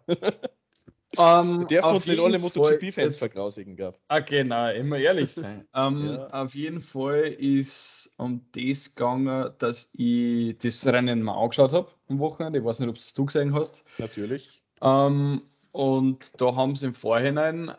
Um, 1.15 1.65
Der 1.67 1.81
von 1.83 2.01
den 2.01 2.19
alle 2.19 2.37
MotoGP-Fans 2.37 3.17
vergrausigen 3.17 3.77
gab. 3.77 3.97
Okay, 4.09 4.43
nein, 4.43 4.75
immer 4.75 4.97
ehrlich 4.97 5.33
sein. 5.33 5.65
um, 5.73 6.05
ja. 6.05 6.27
Auf 6.27 6.53
jeden 6.53 6.81
Fall 6.81 7.23
ist 7.23 8.13
um 8.17 8.45
das 8.51 8.93
gegangen, 8.93 9.51
dass 9.57 9.89
ich 9.93 10.57
das 10.59 10.85
Rennen 10.85 11.21
mal 11.21 11.41
angeschaut 11.41 11.71
habe 11.71 11.89
am 12.09 12.19
Wochenende. 12.19 12.59
Ich 12.59 12.65
weiß 12.65 12.79
nicht, 12.79 12.89
ob 12.89 12.97
es 12.97 13.13
du 13.13 13.25
gesehen 13.25 13.53
hast. 13.53 13.85
Natürlich. 13.99 14.61
Um, 14.81 15.41
und 15.71 16.41
da 16.41 16.55
haben 16.55 16.75
sie 16.75 16.87
im 16.87 16.93
Vorhinein 16.93 17.71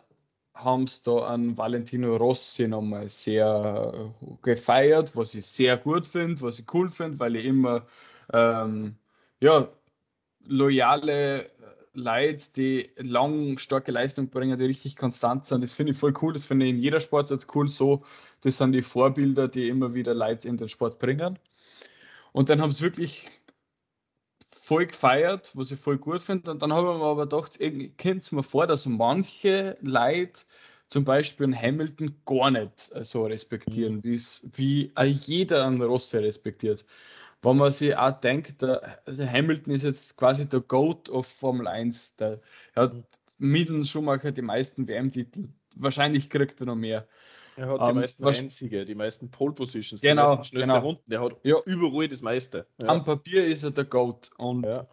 haben 0.55 0.87
sie 0.87 1.01
da 1.05 1.19
an 1.19 1.57
Valentino 1.57 2.15
Rossi 2.17 2.67
nochmal 2.67 3.07
sehr 3.07 4.11
gefeiert, 4.41 5.15
was 5.15 5.33
ich 5.33 5.45
sehr 5.45 5.77
gut 5.77 6.05
finde, 6.05 6.41
was 6.41 6.59
ich 6.59 6.65
cool 6.73 6.89
finde, 6.89 7.19
weil 7.19 7.35
ich 7.37 7.45
immer 7.45 7.85
ähm, 8.33 8.95
ja, 9.39 9.67
loyale 10.45 11.49
Leute, 11.93 12.53
die 12.55 12.89
lang 12.97 13.57
starke 13.57 13.91
Leistung 13.91 14.29
bringen, 14.29 14.57
die 14.57 14.65
richtig 14.65 14.95
konstant 14.95 15.45
sind. 15.45 15.61
Das 15.61 15.73
finde 15.73 15.93
ich 15.93 15.97
voll 15.97 16.13
cool. 16.21 16.33
Das 16.33 16.45
finde 16.45 16.65
ich 16.65 16.71
in 16.71 16.79
jeder 16.79 16.99
Sportart 16.99 17.47
cool 17.55 17.67
so. 17.67 18.03
Das 18.41 18.57
sind 18.57 18.73
die 18.73 18.81
Vorbilder, 18.81 19.47
die 19.47 19.67
immer 19.67 19.93
wieder 19.93 20.13
Leute 20.13 20.47
in 20.47 20.57
den 20.57 20.69
Sport 20.69 20.99
bringen. 20.99 21.39
Und 22.31 22.49
dann 22.49 22.61
haben 22.61 22.71
sie 22.71 22.83
wirklich 22.83 23.25
voll 24.47 24.85
gefeiert, 24.85 25.51
was 25.55 25.71
ich 25.71 25.79
voll 25.79 25.97
gut 25.97 26.21
finde. 26.21 26.51
Und 26.51 26.61
dann 26.61 26.71
habe 26.71 26.91
ich 26.91 26.97
mir 26.97 27.03
aber 27.03 27.23
gedacht, 27.23 27.57
kennt 27.97 28.21
es 28.21 28.31
mir 28.31 28.43
vor, 28.43 28.67
dass 28.67 28.85
manche 28.85 29.77
Leute 29.81 30.41
zum 30.87 31.05
Beispiel 31.05 31.45
einen 31.45 31.59
Hamilton 31.59 32.15
gar 32.25 32.51
nicht 32.51 32.79
so 32.79 33.25
respektieren, 33.25 34.03
wie 34.03 34.91
jeder 35.03 35.65
einen 35.65 35.81
Rossi 35.81 36.17
respektiert 36.17 36.85
wenn 37.41 37.57
man 37.57 37.71
sich 37.71 37.95
auch 37.95 38.11
denkt, 38.11 38.61
der, 38.61 38.81
der, 39.07 39.31
Hamilton 39.31 39.73
ist 39.73 39.83
jetzt 39.83 40.17
quasi 40.17 40.47
der 40.47 40.59
Goat 40.61 41.09
of 41.09 41.27
Formel 41.27 41.67
1. 41.67 42.17
Der, 42.17 42.39
er 42.73 42.83
hat 42.83 42.95
mit 43.37 43.69
dem 43.69 43.85
Schumacher 43.85 44.31
die 44.31 44.41
meisten 44.41 44.87
WM-Titel. 44.87 45.47
Wahrscheinlich 45.77 46.29
kriegt 46.29 46.59
er 46.59 46.65
noch 46.65 46.75
mehr. 46.75 47.07
Er 47.55 47.67
hat 47.67 47.79
die 47.79 47.83
um, 47.83 47.89
ähm, 47.89 47.95
meisten 47.97 48.25
Einzige, 48.25 48.85
die 48.85 48.95
meisten 48.95 49.31
Pole 49.31 49.53
Positions, 49.53 50.01
genau, 50.01 50.23
die 50.23 50.29
meisten 50.29 50.43
schnellsten 50.45 50.71
genau. 50.71 50.85
Runden. 50.85 51.09
Der 51.09 51.21
hat 51.21 51.37
ja. 51.43 51.57
überall 51.65 52.07
das 52.07 52.21
meiste. 52.21 52.67
Ja. 52.81 52.89
Am 52.89 53.03
Papier 53.03 53.45
ist 53.45 53.63
er 53.63 53.71
der 53.71 53.85
Goat. 53.85 54.31
Und 54.37 54.65
ja. 54.65 54.87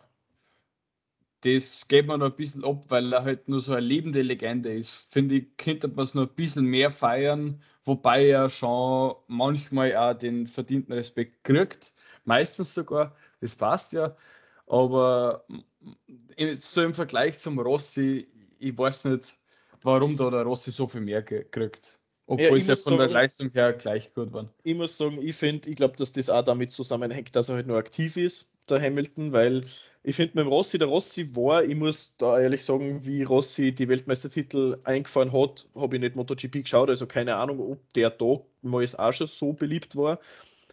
das 1.42 1.86
geht 1.88 2.06
man 2.06 2.20
noch 2.20 2.26
ein 2.26 2.36
bisschen 2.36 2.64
ab, 2.64 2.84
weil 2.88 3.12
er 3.12 3.24
halt 3.24 3.48
nur 3.48 3.60
so 3.60 3.72
eine 3.72 3.86
lebende 3.86 4.22
Legende 4.22 4.72
ist. 4.72 5.12
Finde 5.12 5.36
ich, 5.36 5.56
könnte 5.56 5.88
man 5.88 6.04
es 6.04 6.14
noch 6.14 6.28
ein 6.28 6.34
bisschen 6.34 6.64
mehr 6.64 6.90
feiern, 6.90 7.62
wobei 7.86 8.28
er 8.28 8.50
schon 8.50 9.14
manchmal 9.28 9.96
auch 9.96 10.14
den 10.14 10.46
verdienten 10.46 10.92
Respekt 10.92 11.44
kriegt 11.44 11.92
meistens 12.26 12.74
sogar, 12.74 13.14
das 13.40 13.54
passt 13.56 13.92
ja. 13.92 14.14
Aber 14.66 15.46
so 16.58 16.82
im 16.82 16.92
Vergleich 16.92 17.38
zum 17.38 17.58
Rossi, 17.58 18.26
ich 18.58 18.76
weiß 18.76 19.06
nicht, 19.06 19.36
warum 19.82 20.16
da 20.16 20.30
der 20.30 20.42
Rossi 20.42 20.72
so 20.72 20.86
viel 20.86 21.00
mehr 21.00 21.22
kriegt. 21.22 22.00
Obwohl 22.26 22.44
ja, 22.44 22.56
es 22.56 22.66
ja 22.66 22.74
von 22.74 22.82
sagen, 22.82 22.98
der 22.98 23.10
Leistung 23.10 23.50
her 23.52 23.72
gleich 23.72 24.12
gut 24.12 24.32
war. 24.32 24.48
Ich 24.64 24.74
muss 24.74 24.98
sagen, 24.98 25.22
ich 25.22 25.36
finde, 25.36 25.70
ich 25.70 25.76
glaube, 25.76 25.96
dass 25.96 26.12
das 26.12 26.28
auch 26.28 26.44
damit 26.44 26.72
zusammenhängt, 26.72 27.36
dass 27.36 27.48
er 27.48 27.54
halt 27.54 27.68
nur 27.68 27.78
aktiv 27.78 28.16
ist, 28.16 28.50
der 28.70 28.80
Hamilton, 28.80 29.32
weil 29.32 29.64
ich 30.02 30.16
finde 30.16 30.32
mit 30.34 30.46
dem 30.46 30.48
Rossi, 30.48 30.78
der 30.78 30.88
Rossi 30.88 31.34
war, 31.34 31.64
ich 31.64 31.74
muss 31.74 32.16
da 32.16 32.38
ehrlich 32.38 32.64
sagen, 32.64 33.04
wie 33.04 33.22
Rossi 33.22 33.72
die 33.72 33.88
Weltmeistertitel 33.88 34.78
eingefahren 34.84 35.32
hat, 35.32 35.66
habe 35.74 35.96
ich 35.96 36.02
nicht 36.02 36.16
MotoGP 36.16 36.62
geschaut, 36.62 36.90
also 36.90 37.06
keine 37.06 37.36
Ahnung, 37.36 37.60
ob 37.60 37.92
der 37.94 38.10
da 38.10 38.40
mal 38.62 38.84
auch 38.98 39.12
schon 39.12 39.26
so 39.26 39.52
beliebt 39.52 39.96
war. 39.96 40.18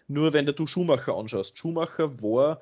Nur 0.07 0.33
wenn 0.33 0.45
du 0.45 0.67
Schumacher 0.67 1.15
anschaust, 1.15 1.57
Schumacher 1.57 2.21
war 2.21 2.59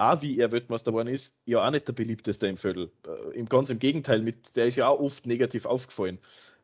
auch 0.00 0.22
wie 0.22 0.38
er 0.38 0.50
Weltmeister 0.50 0.92
geworden 0.92 1.08
ist, 1.08 1.36
ja 1.44 1.66
auch 1.66 1.70
nicht 1.70 1.86
der 1.86 1.92
beliebteste 1.92 2.46
im 2.46 2.56
Viertel. 2.56 2.90
Äh, 3.06 3.38
Im 3.38 3.46
ganz 3.46 3.68
im 3.68 3.78
Gegenteil, 3.78 4.22
mit, 4.22 4.56
der 4.56 4.66
ist 4.66 4.76
ja 4.76 4.88
auch 4.88 4.98
oft 4.98 5.26
negativ 5.26 5.66
aufgefallen. 5.66 6.18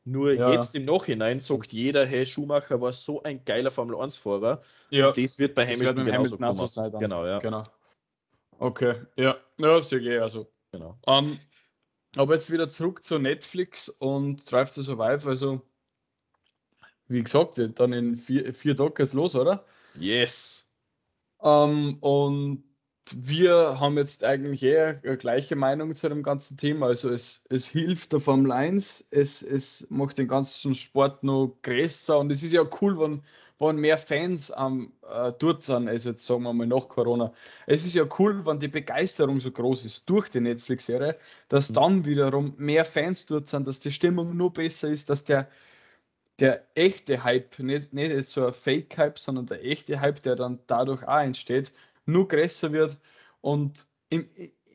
Nur 0.04 0.32
ja. 0.32 0.52
jetzt 0.52 0.74
im 0.74 0.84
Nachhinein 0.84 1.40
sagt 1.40 1.72
jeder, 1.72 2.06
hey, 2.06 2.24
Schumacher 2.24 2.80
war 2.80 2.92
so 2.92 3.22
ein 3.24 3.44
geiler 3.44 3.70
Formel 3.70 3.96
1-Fahrer. 3.96 4.60
Ja. 4.90 5.12
Das 5.12 5.38
wird 5.38 5.54
bei 5.54 5.64
Hamilton 5.66 6.06
wird 6.06 6.06
genauso, 6.06 6.38
Hamilton 6.38 6.68
sein. 6.68 6.92
Genau, 6.98 7.26
ja. 7.26 7.40
Genau. 7.40 7.64
Okay, 8.58 8.94
ja, 9.16 9.36
ja, 9.58 9.82
sehr 9.82 10.00
geil. 10.00 10.22
Also. 10.22 10.50
Genau. 10.72 10.98
Um, 11.06 11.26
ähm, 11.30 11.38
aber 12.16 12.34
jetzt 12.34 12.50
wieder 12.50 12.68
zurück 12.70 13.02
zu 13.02 13.18
Netflix 13.18 13.88
und 13.88 14.50
Drive 14.50 14.74
to 14.74 14.82
Survive. 14.82 15.28
Also, 15.28 15.60
wie 17.08 17.22
gesagt, 17.22 17.60
dann 17.78 17.92
in 17.92 18.16
vier, 18.16 18.52
vier 18.54 18.76
Tagen 18.76 18.94
geht's 18.94 19.12
los, 19.12 19.34
oder? 19.34 19.64
Yes. 19.98 20.72
Um, 21.38 21.50
ähm, 21.50 21.98
und 22.00 22.64
wir 23.14 23.78
haben 23.78 23.96
jetzt 23.98 24.24
eigentlich 24.24 24.62
eher 24.62 24.94
gleiche 24.94 25.56
Meinung 25.56 25.94
zu 25.94 26.08
dem 26.08 26.22
ganzen 26.22 26.56
Thema. 26.56 26.86
Also 26.86 27.10
es, 27.10 27.44
es 27.50 27.66
hilft 27.66 28.12
der 28.12 28.20
Formel 28.20 28.52
1, 28.52 29.08
es, 29.10 29.42
es 29.42 29.86
macht 29.90 30.18
den 30.18 30.28
ganzen 30.28 30.74
Sport 30.74 31.22
noch 31.22 31.56
größer 31.62 32.18
und 32.18 32.32
es 32.32 32.42
ist 32.42 32.52
ja 32.52 32.64
cool, 32.80 32.98
wenn, 32.98 33.22
wenn 33.58 33.76
mehr 33.76 33.98
Fans 33.98 34.50
am 34.50 34.92
äh, 35.10 35.32
dort 35.38 35.62
sind, 35.62 35.88
also 35.88 36.10
jetzt 36.10 36.26
sagen 36.26 36.42
wir 36.42 36.52
mal 36.52 36.66
nach 36.66 36.88
Corona. 36.88 37.32
Es 37.66 37.86
ist 37.86 37.94
ja 37.94 38.04
cool, 38.18 38.44
wenn 38.44 38.58
die 38.58 38.68
Begeisterung 38.68 39.40
so 39.40 39.50
groß 39.50 39.84
ist 39.84 40.08
durch 40.10 40.28
die 40.28 40.40
Netflix-Serie, 40.40 41.16
dass 41.48 41.70
mhm. 41.70 41.74
dann 41.74 42.06
wiederum 42.06 42.54
mehr 42.58 42.84
Fans 42.84 43.26
dort 43.26 43.46
sind, 43.46 43.68
dass 43.68 43.80
die 43.80 43.92
Stimmung 43.92 44.36
nur 44.36 44.52
besser 44.52 44.88
ist, 44.88 45.10
dass 45.10 45.24
der, 45.24 45.48
der 46.40 46.66
echte 46.74 47.24
Hype, 47.24 47.58
nicht, 47.60 47.92
nicht 47.94 48.12
jetzt 48.12 48.30
so 48.30 48.46
ein 48.46 48.52
Fake-Hype, 48.52 49.18
sondern 49.18 49.46
der 49.46 49.64
echte 49.64 50.00
Hype, 50.00 50.22
der 50.22 50.36
dann 50.36 50.58
dadurch 50.66 51.06
auch 51.06 51.20
entsteht, 51.20 51.72
nur 52.06 52.28
größer 52.28 52.72
wird 52.72 52.98
und 53.40 53.86
im, 54.08 54.26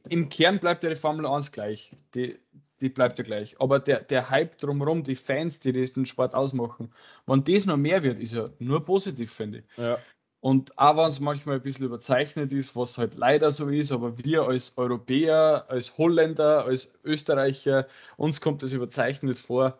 im 0.09 0.29
Kern 0.29 0.59
bleibt 0.59 0.83
ja 0.83 0.89
die 0.89 0.95
Formel 0.95 1.25
1 1.25 1.51
gleich. 1.51 1.91
Die, 2.15 2.37
die 2.81 2.89
bleibt 2.89 3.17
ja 3.17 3.23
gleich. 3.23 3.59
Aber 3.59 3.79
der, 3.79 4.01
der 4.01 4.29
Hype 4.29 4.57
drumherum, 4.57 5.03
die 5.03 5.15
Fans, 5.15 5.59
die 5.59 5.71
den 5.71 6.05
Sport 6.05 6.33
ausmachen, 6.33 6.93
wenn 7.27 7.43
das 7.43 7.65
noch 7.65 7.77
mehr 7.77 8.03
wird, 8.03 8.19
ist 8.19 8.33
ja 8.33 8.45
nur 8.59 8.83
positiv, 8.83 9.31
finde 9.31 9.59
ich. 9.59 9.77
Ja. 9.77 9.97
Und 10.41 10.77
auch 10.79 10.97
wenn 10.97 11.07
es 11.07 11.19
manchmal 11.19 11.57
ein 11.57 11.61
bisschen 11.61 11.85
überzeichnet 11.85 12.51
ist, 12.51 12.75
was 12.75 12.97
halt 12.97 13.13
leider 13.15 13.51
so 13.51 13.69
ist, 13.69 13.91
aber 13.91 14.17
wir 14.23 14.47
als 14.47 14.75
Europäer, 14.75 15.65
als 15.69 15.97
Holländer, 15.99 16.65
als 16.65 16.95
Österreicher, 17.03 17.87
uns 18.17 18.41
kommt 18.41 18.63
das 18.63 18.73
überzeichnet 18.73 19.37
vor. 19.37 19.77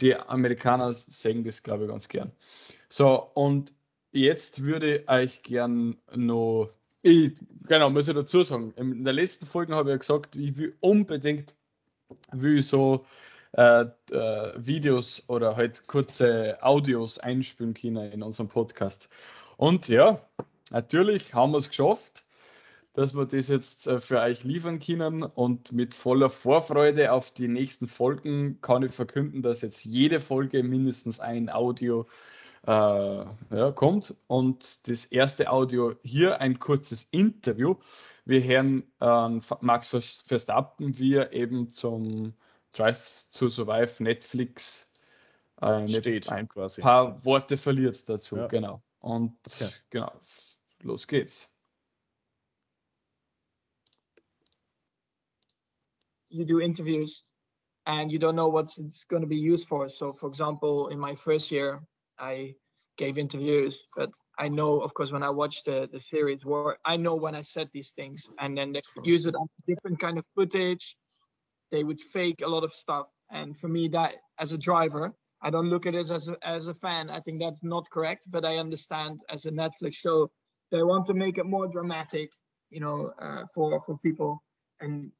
Die 0.00 0.16
Amerikaner 0.16 0.92
sehen 0.94 1.44
das, 1.44 1.62
glaube 1.62 1.84
ich, 1.84 1.90
ganz 1.90 2.08
gern. 2.08 2.32
So, 2.88 3.30
und 3.34 3.72
jetzt 4.10 4.64
würde 4.64 4.96
ich 4.96 5.08
euch 5.08 5.42
gern 5.44 5.96
noch 6.12 6.70
ich, 7.02 7.32
genau, 7.66 7.90
muss 7.90 8.08
ich 8.08 8.14
dazu 8.14 8.42
sagen. 8.42 8.72
In 8.76 9.04
der 9.04 9.12
letzten 9.12 9.46
Folge 9.46 9.74
habe 9.74 9.90
ich 9.90 9.94
ja 9.94 9.98
gesagt, 9.98 10.36
ich 10.36 10.56
will 10.58 10.76
unbedingt 10.80 11.56
will 12.32 12.62
so 12.62 13.04
äh, 13.52 13.82
äh, 13.82 14.52
Videos 14.56 15.24
oder 15.28 15.56
halt 15.56 15.86
kurze 15.86 16.56
Audios 16.62 17.18
einspielen 17.18 17.74
können 17.74 18.12
in 18.12 18.22
unserem 18.22 18.48
Podcast. 18.48 19.08
Und 19.56 19.88
ja, 19.88 20.20
natürlich 20.70 21.34
haben 21.34 21.52
wir 21.52 21.58
es 21.58 21.68
geschafft, 21.68 22.24
dass 22.92 23.14
wir 23.14 23.26
das 23.26 23.48
jetzt 23.48 23.86
äh, 23.86 23.98
für 23.98 24.20
euch 24.20 24.44
liefern 24.44 24.80
können. 24.80 25.22
Und 25.22 25.72
mit 25.72 25.94
voller 25.94 26.30
Vorfreude 26.30 27.12
auf 27.12 27.30
die 27.30 27.48
nächsten 27.48 27.88
Folgen 27.88 28.60
kann 28.60 28.82
ich 28.82 28.92
verkünden, 28.92 29.42
dass 29.42 29.62
jetzt 29.62 29.84
jede 29.84 30.20
Folge 30.20 30.62
mindestens 30.62 31.20
ein 31.20 31.50
Audio 31.50 32.02
äh, 32.02 32.06
ja, 32.66 33.72
kommt. 33.74 34.14
Und 34.26 34.86
das 34.88 35.06
erste 35.06 35.50
Audio 35.50 35.94
hier 36.02 36.40
ein 36.40 36.58
kurzes 36.58 37.04
Interview. 37.04 37.76
Wir 38.24 38.42
hören 38.42 38.84
äh, 39.00 39.40
Max 39.60 39.88
Verstappen, 40.26 40.98
wie 40.98 41.14
er 41.14 41.32
eben 41.32 41.70
zum 41.70 42.34
Drive 42.72 43.26
to 43.32 43.48
Survive 43.48 44.02
Netflix 44.02 44.92
äh, 45.60 45.88
Steht, 45.88 46.28
ein 46.30 46.48
quasi. 46.48 46.80
paar 46.80 47.24
Worte 47.24 47.56
verliert 47.56 48.08
dazu. 48.08 48.36
Ja. 48.36 48.46
Genau. 48.46 48.82
Und 49.00 49.36
okay. 49.46 49.70
genau, 49.90 50.12
los 50.82 51.06
geht's. 51.06 51.54
You 56.28 56.44
do 56.44 56.60
interviews 56.60 57.24
and 57.84 58.12
you 58.12 58.18
don't 58.18 58.34
know 58.34 58.48
what 58.48 58.66
it's 58.78 59.04
going 59.08 59.22
to 59.22 59.28
be 59.28 59.36
used 59.36 59.66
for. 59.66 59.88
So, 59.88 60.12
for 60.12 60.28
example, 60.28 60.88
in 60.88 61.00
my 61.00 61.16
first 61.16 61.50
year, 61.50 61.82
I 62.20 62.54
gave 62.98 63.18
interviews, 63.18 63.78
but 63.96 64.10
I 64.38 64.48
know, 64.48 64.80
of 64.80 64.92
course, 64.94 65.10
when 65.12 65.22
I 65.22 65.30
watch 65.30 65.64
the, 65.64 65.88
the 65.92 66.00
series, 66.12 66.44
where 66.44 66.76
I 66.84 66.96
know 66.96 67.14
when 67.14 67.34
I 67.34 67.40
said 67.40 67.68
these 67.72 67.92
things, 67.92 68.28
and 68.38 68.56
then 68.56 68.72
they 68.72 68.80
use 69.04 69.26
it 69.26 69.34
on 69.34 69.48
different 69.66 69.98
kind 69.98 70.18
of 70.18 70.24
footage. 70.34 70.96
They 71.72 71.84
would 71.84 72.00
fake 72.00 72.42
a 72.44 72.48
lot 72.48 72.64
of 72.64 72.72
stuff, 72.72 73.06
and 73.30 73.56
for 73.56 73.68
me, 73.68 73.88
that 73.88 74.14
as 74.38 74.52
a 74.52 74.58
driver, 74.58 75.12
I 75.42 75.50
don't 75.50 75.70
look 75.70 75.86
at 75.86 75.94
it 75.94 76.10
as 76.10 76.28
a, 76.28 76.36
as 76.42 76.68
a 76.68 76.74
fan. 76.74 77.10
I 77.10 77.20
think 77.20 77.40
that's 77.40 77.62
not 77.62 77.88
correct, 77.90 78.24
but 78.28 78.44
I 78.44 78.58
understand 78.58 79.20
as 79.30 79.46
a 79.46 79.50
Netflix 79.50 79.94
show, 79.94 80.30
they 80.70 80.82
want 80.82 81.06
to 81.06 81.14
make 81.14 81.38
it 81.38 81.46
more 81.46 81.68
dramatic, 81.68 82.30
you 82.70 82.80
know, 82.80 83.12
uh, 83.20 83.44
for 83.54 83.80
for 83.86 83.98
people 83.98 84.42
and 84.80 85.10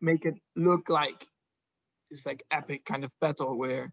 make 0.00 0.24
it 0.24 0.34
look 0.56 0.88
like 0.88 1.26
this 2.10 2.26
like 2.26 2.42
epic 2.50 2.84
kind 2.84 3.04
of 3.04 3.10
battle 3.20 3.56
where 3.56 3.92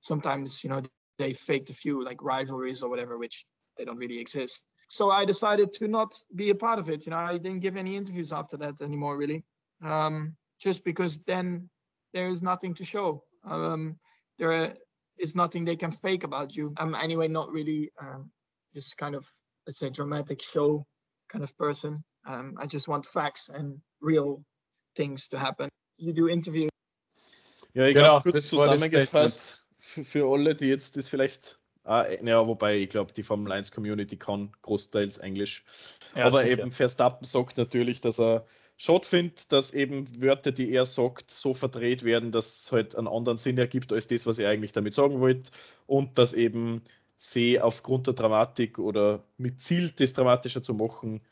sometimes 0.00 0.62
you 0.64 0.70
know 0.70 0.82
they 1.18 1.32
faked 1.32 1.70
a 1.70 1.74
few 1.74 2.04
like 2.04 2.22
rivalries 2.22 2.82
or 2.82 2.90
whatever, 2.90 3.18
which 3.18 3.46
they 3.76 3.84
don't 3.84 3.96
really 3.96 4.18
exist. 4.18 4.64
So 4.88 5.10
I 5.10 5.24
decided 5.24 5.72
to 5.74 5.88
not 5.88 6.14
be 6.34 6.50
a 6.50 6.54
part 6.54 6.78
of 6.78 6.88
it. 6.88 7.04
You 7.04 7.10
know, 7.10 7.18
I 7.18 7.36
didn't 7.38 7.60
give 7.60 7.76
any 7.76 7.96
interviews 7.96 8.32
after 8.32 8.56
that 8.58 8.80
anymore, 8.80 9.18
really, 9.18 9.44
um, 9.84 10.34
just 10.58 10.84
because 10.84 11.20
then 11.26 11.68
there 12.14 12.28
is 12.28 12.42
nothing 12.42 12.74
to 12.74 12.84
show. 12.84 13.22
Um, 13.44 13.98
there 14.38 14.74
is 15.18 15.36
nothing 15.36 15.64
they 15.64 15.76
can 15.76 15.90
fake 15.90 16.24
about 16.24 16.56
you. 16.56 16.72
I'm 16.78 16.94
anyway 16.94 17.28
not 17.28 17.50
really 17.52 17.90
um, 18.00 18.30
just 18.74 18.96
kind 18.96 19.14
of 19.14 19.26
let's 19.66 19.78
say 19.78 19.90
dramatic 19.90 20.40
show 20.42 20.86
kind 21.28 21.44
of 21.44 21.56
person. 21.58 22.02
Um, 22.26 22.54
I 22.58 22.66
just 22.66 22.88
want 22.88 23.06
facts 23.06 23.48
and 23.48 23.78
real 24.00 24.42
things 24.96 25.28
to 25.28 25.38
happen. 25.38 25.68
You 25.98 26.12
do 26.12 26.28
interviews. 26.28 26.70
Ja, 27.74 27.86
ich 27.86 27.94
genau, 27.94 28.20
glaube, 28.20 28.32
kurz 28.32 28.48
zusammengefasst, 28.48 29.67
für 29.78 30.30
alle, 30.30 30.54
die 30.54 30.66
jetzt 30.66 30.96
das 30.96 31.08
vielleicht. 31.08 31.58
Ah, 31.84 32.06
ja, 32.22 32.46
wobei 32.46 32.76
ich 32.76 32.90
glaube, 32.90 33.12
die 33.14 33.22
Formel 33.22 33.50
1 33.50 33.72
Community 33.72 34.16
kann 34.16 34.52
großteils 34.60 35.18
Englisch. 35.18 35.64
Ja, 36.14 36.26
Aber 36.26 36.40
sicher. 36.40 36.60
eben 36.60 36.72
Verstappen 36.72 37.26
sagt 37.26 37.56
natürlich, 37.56 38.02
dass 38.02 38.20
er 38.20 38.46
schade 38.76 39.06
findet, 39.06 39.50
dass 39.52 39.72
eben 39.72 40.04
Wörter, 40.20 40.52
die 40.52 40.70
er 40.70 40.84
sagt, 40.84 41.30
so 41.30 41.54
verdreht 41.54 42.04
werden, 42.04 42.30
dass 42.30 42.64
es 42.64 42.72
halt 42.72 42.94
einen 42.94 43.08
anderen 43.08 43.38
Sinn 43.38 43.56
ergibt 43.56 43.92
als 43.92 44.06
das, 44.06 44.26
was 44.26 44.38
er 44.38 44.50
eigentlich 44.50 44.72
damit 44.72 44.92
sagen 44.92 45.20
wollte. 45.20 45.50
Und 45.86 46.18
dass 46.18 46.34
eben 46.34 46.82
sie 47.16 47.60
aufgrund 47.60 48.06
der 48.06 48.14
Dramatik 48.14 48.78
oder 48.78 49.24
mit 49.38 49.60
Ziel, 49.60 49.90
das 49.96 50.12
dramatischer 50.12 50.62
zu 50.62 50.74
machen, 50.74 51.22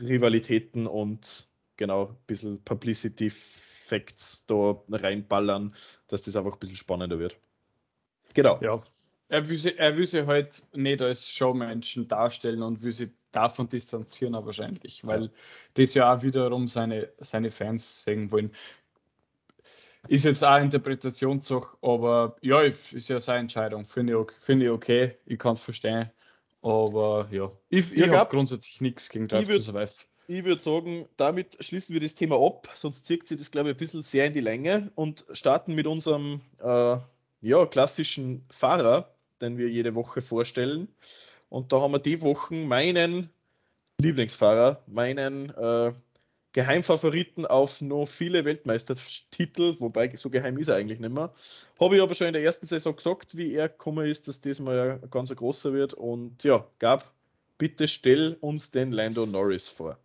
Rivalitäten 0.00 0.86
und 0.86 1.48
genau 1.76 2.08
ein 2.08 2.16
bisschen 2.26 2.62
Publicity 2.62 3.30
Facts 3.30 4.44
da 4.46 4.80
reinballern, 4.90 5.74
dass 6.08 6.22
das 6.22 6.36
einfach 6.36 6.54
ein 6.54 6.58
bisschen 6.58 6.76
spannender 6.76 7.18
wird. 7.18 7.36
Genau. 8.34 8.58
Ja. 8.60 8.80
Er 9.28 9.48
will, 9.48 9.56
sie, 9.56 9.76
er 9.76 9.96
will 9.96 10.06
sich 10.06 10.26
halt 10.26 10.62
nicht 10.74 11.00
als 11.00 11.28
Showmenschen 11.28 12.06
darstellen 12.06 12.62
und 12.62 12.82
will 12.82 12.92
sich 12.92 13.10
davon 13.32 13.68
distanzieren, 13.68 14.34
wahrscheinlich, 14.34 15.04
weil 15.06 15.30
das 15.74 15.94
ja 15.94 16.14
auch 16.14 16.22
wiederum 16.22 16.68
seine, 16.68 17.10
seine 17.18 17.50
Fans 17.50 18.04
sehen 18.04 18.30
wollen. 18.30 18.52
Ist 20.08 20.26
jetzt 20.26 20.44
auch 20.44 20.58
Interpretationssache, 20.58 21.76
aber 21.80 22.36
ja, 22.42 22.60
ist 22.60 23.08
ja 23.08 23.20
seine 23.20 23.40
Entscheidung. 23.40 23.86
Finde 23.86 24.20
ich, 24.20 24.36
find 24.36 24.62
ich 24.62 24.68
okay, 24.68 25.16
ich 25.24 25.38
kann 25.38 25.54
es 25.54 25.62
verstehen. 25.62 26.10
Aber 26.60 27.26
ja, 27.30 27.50
ich, 27.70 27.92
ich, 27.92 28.04
ich 28.04 28.10
habe 28.10 28.30
grundsätzlich 28.30 28.80
nichts 28.80 29.08
gegen 29.08 29.28
Drive 29.28 29.48
to 29.48 29.60
Survive. 29.60 30.04
Ich 30.26 30.44
würde 30.44 30.62
sagen, 30.62 31.06
damit 31.16 31.62
schließen 31.62 31.92
wir 31.92 32.00
das 32.00 32.14
Thema 32.14 32.36
ab, 32.36 32.68
sonst 32.74 33.06
zieht 33.06 33.26
sich 33.28 33.36
das, 33.36 33.50
glaube 33.50 33.70
ich, 33.70 33.74
ein 33.74 33.78
bisschen 33.78 34.02
sehr 34.02 34.24
in 34.24 34.32
die 34.32 34.40
Länge 34.40 34.90
und 34.94 35.26
starten 35.32 35.74
mit 35.74 35.86
unserem 35.86 36.40
äh, 36.60 36.96
ja, 37.44 37.66
klassischen 37.66 38.44
Fahrer, 38.50 39.14
den 39.40 39.58
wir 39.58 39.68
jede 39.68 39.94
Woche 39.94 40.22
vorstellen. 40.22 40.88
Und 41.50 41.72
da 41.72 41.80
haben 41.80 41.92
wir 41.92 41.98
die 41.98 42.22
Wochen 42.22 42.66
meinen 42.66 43.30
Lieblingsfahrer, 44.00 44.82
meinen 44.86 45.50
äh, 45.50 45.92
Geheimfavoriten 46.52 47.46
auf 47.46 47.80
noch 47.80 48.06
viele 48.06 48.44
Weltmeistertitel, 48.44 49.76
wobei 49.78 50.14
so 50.16 50.30
geheim 50.30 50.56
ist 50.58 50.68
er 50.68 50.76
eigentlich 50.76 51.00
nicht 51.00 51.12
mehr. 51.12 51.32
Habe 51.78 51.96
ich 51.96 52.02
aber 52.02 52.14
schon 52.14 52.28
in 52.28 52.32
der 52.32 52.42
ersten 52.42 52.66
Saison 52.66 52.96
gesagt, 52.96 53.36
wie 53.36 53.54
er 53.54 53.68
gekommen 53.68 54.08
ist, 54.08 54.26
dass 54.26 54.40
diesmal 54.40 54.76
ja 54.76 54.96
ganz 55.08 55.34
großer 55.34 55.72
wird. 55.72 55.94
Und 55.94 56.42
ja, 56.44 56.66
Gab, 56.78 57.12
bitte 57.58 57.88
stell 57.88 58.38
uns 58.40 58.70
den 58.70 58.90
Lando 58.92 59.26
Norris 59.26 59.68
vor. 59.68 59.98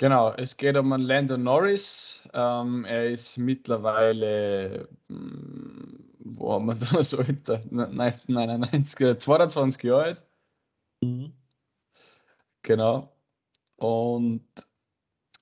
Genau, 0.00 0.32
es 0.32 0.56
geht 0.56 0.78
um 0.78 0.90
einen 0.94 1.02
Lando 1.02 1.36
Norris. 1.36 2.22
Ähm, 2.32 2.86
er 2.86 3.10
ist 3.10 3.36
mittlerweile, 3.36 4.88
mh, 5.08 5.18
hm, 5.18 6.10
wo 6.20 6.54
haben 6.54 6.66
wir 6.68 6.74
da 6.92 7.04
so 7.04 7.18
Alter? 7.18 7.56
1999, 7.70 9.18
22 9.18 9.82
Jahre 9.82 10.04
alt. 10.04 10.26
Mhm. 11.02 11.34
Genau. 12.62 13.14
und 13.76 14.46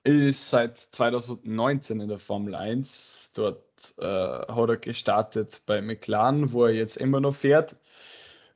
ist 0.03 0.49
seit 0.49 0.77
2019 0.77 2.01
in 2.01 2.09
der 2.09 2.19
Formel 2.19 2.53
1. 2.55 3.31
Dort 3.35 3.95
äh, 3.99 4.03
hat 4.03 4.69
er 4.69 4.77
gestartet 4.77 5.61
bei 5.67 5.81
McLaren, 5.81 6.51
wo 6.51 6.65
er 6.65 6.73
jetzt 6.73 6.97
immer 6.97 7.21
noch 7.21 7.35
fährt. 7.35 7.77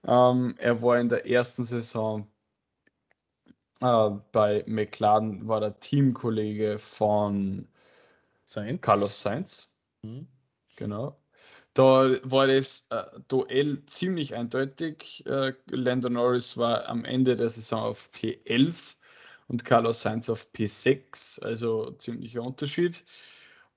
Ähm, 0.06 0.56
er 0.60 0.82
war 0.82 1.00
in 1.00 1.08
der 1.08 1.26
ersten 1.30 1.64
Saison 1.64 2.28
äh, 3.82 4.10
bei 4.32 4.64
McLaren, 4.68 5.48
war 5.48 5.60
der 5.60 5.80
Teamkollege 5.80 6.80
von 6.80 7.68
Sainz. 8.44 8.82
Carlos 8.82 9.22
Sainz. 9.22 9.72
Mhm. 10.04 10.28
Genau. 10.76 11.18
Da 11.74 12.12
war 12.24 12.48
das 12.48 12.88
äh, 12.92 13.04
Duell 13.28 13.84
ziemlich 13.86 14.36
eindeutig. 14.36 15.26
Äh, 15.26 15.54
Lando 15.70 16.10
Norris 16.10 16.58
war 16.58 16.88
am 16.88 17.04
Ende 17.04 17.36
der 17.36 17.50
Saison 17.50 17.82
auf 17.82 18.12
P11 18.14 18.96
und 19.48 19.66
Carlos 19.66 20.02
Sainz 20.02 20.30
auf 20.30 20.48
P6, 20.54 21.42
also 21.42 21.92
ziemlicher 21.92 22.44
Unterschied. 22.44 23.04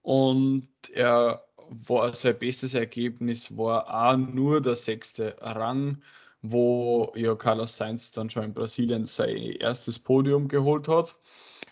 Und 0.03 0.69
er 0.93 1.47
war 1.69 2.15
sein 2.15 2.38
bestes 2.38 2.75
Ergebnis 2.75 3.57
war 3.57 3.88
auch 3.88 4.17
nur 4.17 4.61
der 4.61 4.76
sechste 4.76 5.37
Rang, 5.41 5.99
wo 6.43 7.12
ja 7.16 7.35
Carlos 7.35 7.76
Sainz 7.76 8.12
dann 8.12 8.31
schon 8.31 8.45
in 8.45 8.55
Brasilien 8.55 9.07
sein 9.07 9.37
erstes 9.37 9.99
Podium 9.99 10.49
geholt 10.49 10.88
hat. 10.88 11.16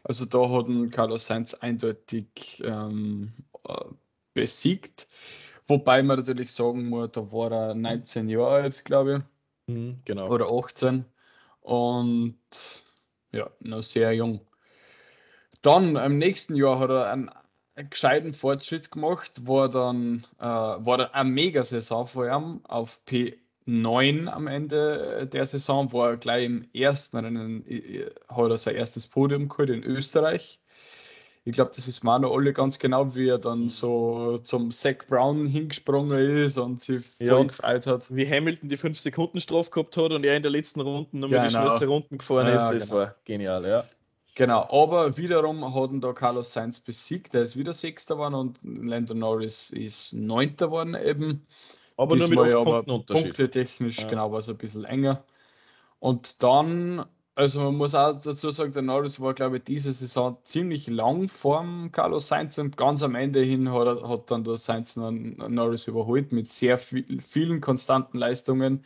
Also 0.02 0.26
da 0.26 0.50
hat 0.50 0.68
ihn 0.68 0.90
Carlos 0.90 1.26
Sainz 1.26 1.54
eindeutig 1.54 2.62
ähm, 2.64 3.32
äh, 3.66 3.84
besiegt. 4.34 5.08
Wobei 5.66 6.02
man 6.02 6.18
natürlich 6.18 6.52
sagen 6.52 6.88
muss, 6.88 7.10
da 7.12 7.32
war 7.32 7.50
er 7.50 7.74
19 7.74 8.28
Jahre 8.28 8.62
alt, 8.62 8.84
glaube 8.84 9.16
ich. 9.16 9.74
Mhm, 9.74 10.00
genau. 10.04 10.28
Oder 10.28 10.50
18. 10.50 11.06
Und 11.60 12.36
ja, 13.32 13.48
noch 13.60 13.82
sehr 13.82 14.12
jung. 14.12 14.40
Dann 15.62 15.96
im 15.96 16.18
nächsten 16.18 16.54
Jahr 16.54 16.78
hat 16.78 16.90
er 16.90 17.10
einen, 17.10 17.30
einen 17.74 17.88
gescheiten 17.88 18.34
Fortschritt 18.34 18.90
gemacht, 18.90 19.46
war 19.46 19.70
dann 19.70 20.26
äh, 20.38 20.44
war 20.44 20.98
dann 20.98 21.10
eine 21.12 21.30
Mega-Saison 21.30 22.06
vor 22.06 22.26
ihm 22.26 22.60
auf 22.64 23.00
P9 23.66 24.26
am 24.28 24.46
Ende 24.46 25.28
der 25.32 25.46
Saison, 25.46 25.92
war 25.92 26.10
er 26.10 26.16
gleich 26.16 26.46
im 26.46 26.68
ersten 26.72 27.18
Rennen, 27.18 27.66
äh, 27.68 28.06
hat 28.28 28.50
er 28.50 28.58
sein 28.58 28.76
erstes 28.76 29.06
Podium 29.06 29.48
geholt 29.48 29.70
in 29.70 29.82
Österreich 29.82 30.60
ich 31.46 31.52
glaube, 31.52 31.72
das 31.76 31.86
wissen 31.86 32.06
wir 32.06 32.30
alle 32.30 32.52
ganz 32.54 32.78
genau, 32.78 33.14
wie 33.14 33.28
er 33.28 33.38
dann 33.38 33.68
so 33.68 34.38
zum 34.38 34.70
Zach 34.70 35.06
Brown 35.06 35.46
hingesprungen 35.46 36.18
ist 36.18 36.56
und 36.56 36.80
sich 36.80 37.18
ja, 37.18 37.42
gefreut 37.42 37.86
hat. 37.86 38.14
Wie 38.14 38.26
Hamilton 38.26 38.70
die 38.70 38.78
5-Sekunden-Strafe 38.78 39.70
gehabt 39.70 39.96
hat 39.98 40.12
und 40.12 40.24
er 40.24 40.36
in 40.36 40.42
der 40.42 40.50
letzten 40.50 40.80
Runde 40.80 41.18
nochmal 41.18 41.40
genau. 41.40 41.44
die 41.44 41.50
schnellste 41.50 41.86
Runden 41.86 42.16
gefahren 42.16 42.46
ja, 42.46 42.54
ist. 42.54 42.70
Das 42.70 42.88
genau. 42.88 43.00
war 43.00 43.14
genial, 43.26 43.66
ja. 43.66 43.84
Genau, 44.36 44.66
aber 44.70 45.18
wiederum 45.18 45.74
hat 45.74 45.92
ihn 45.92 46.00
da 46.00 46.14
Carlos 46.14 46.52
Sainz 46.52 46.80
besiegt. 46.80 47.34
Der 47.34 47.42
ist 47.42 47.58
wieder 47.58 47.74
Sechster 47.74 48.14
geworden 48.14 48.34
und 48.34 48.58
Lando 48.62 49.12
Norris 49.12 49.68
ist 49.68 50.14
Neunter 50.14 50.66
geworden 50.68 50.96
eben. 50.96 51.46
Aber 51.96 52.16
Diesmal 52.16 52.34
nur 52.36 52.44
mit 52.46 52.54
acht 52.56 52.64
Punkten 52.64 52.90
Unterschied. 52.90 53.24
Punkte 53.24 53.50
technisch, 53.50 53.98
ja. 54.00 54.08
genau, 54.08 54.32
war 54.32 54.38
es 54.38 54.48
ein 54.48 54.56
bisschen 54.56 54.84
enger. 54.84 55.24
Und 56.00 56.42
dann 56.42 57.04
also 57.36 57.60
man 57.60 57.74
muss 57.76 57.94
auch 57.96 58.12
dazu 58.20 58.50
sagen, 58.50 58.72
der 58.72 58.82
Norris 58.82 59.20
war, 59.20 59.34
glaube 59.34 59.56
ich, 59.56 59.64
diese 59.64 59.92
Saison 59.92 60.38
ziemlich 60.44 60.86
lang 60.86 61.28
vorm 61.28 61.90
Carlos 61.90 62.28
Sainz 62.28 62.58
und 62.58 62.76
ganz 62.76 63.02
am 63.02 63.16
Ende 63.16 63.42
hin 63.42 63.72
hat, 63.72 64.02
hat 64.04 64.30
dann 64.30 64.44
der 64.44 64.56
Sainz 64.56 64.96
Norris 64.96 65.88
überholt 65.88 66.30
mit 66.30 66.48
sehr 66.50 66.78
viel, 66.78 67.20
vielen 67.20 67.60
konstanten 67.60 68.18
Leistungen. 68.18 68.84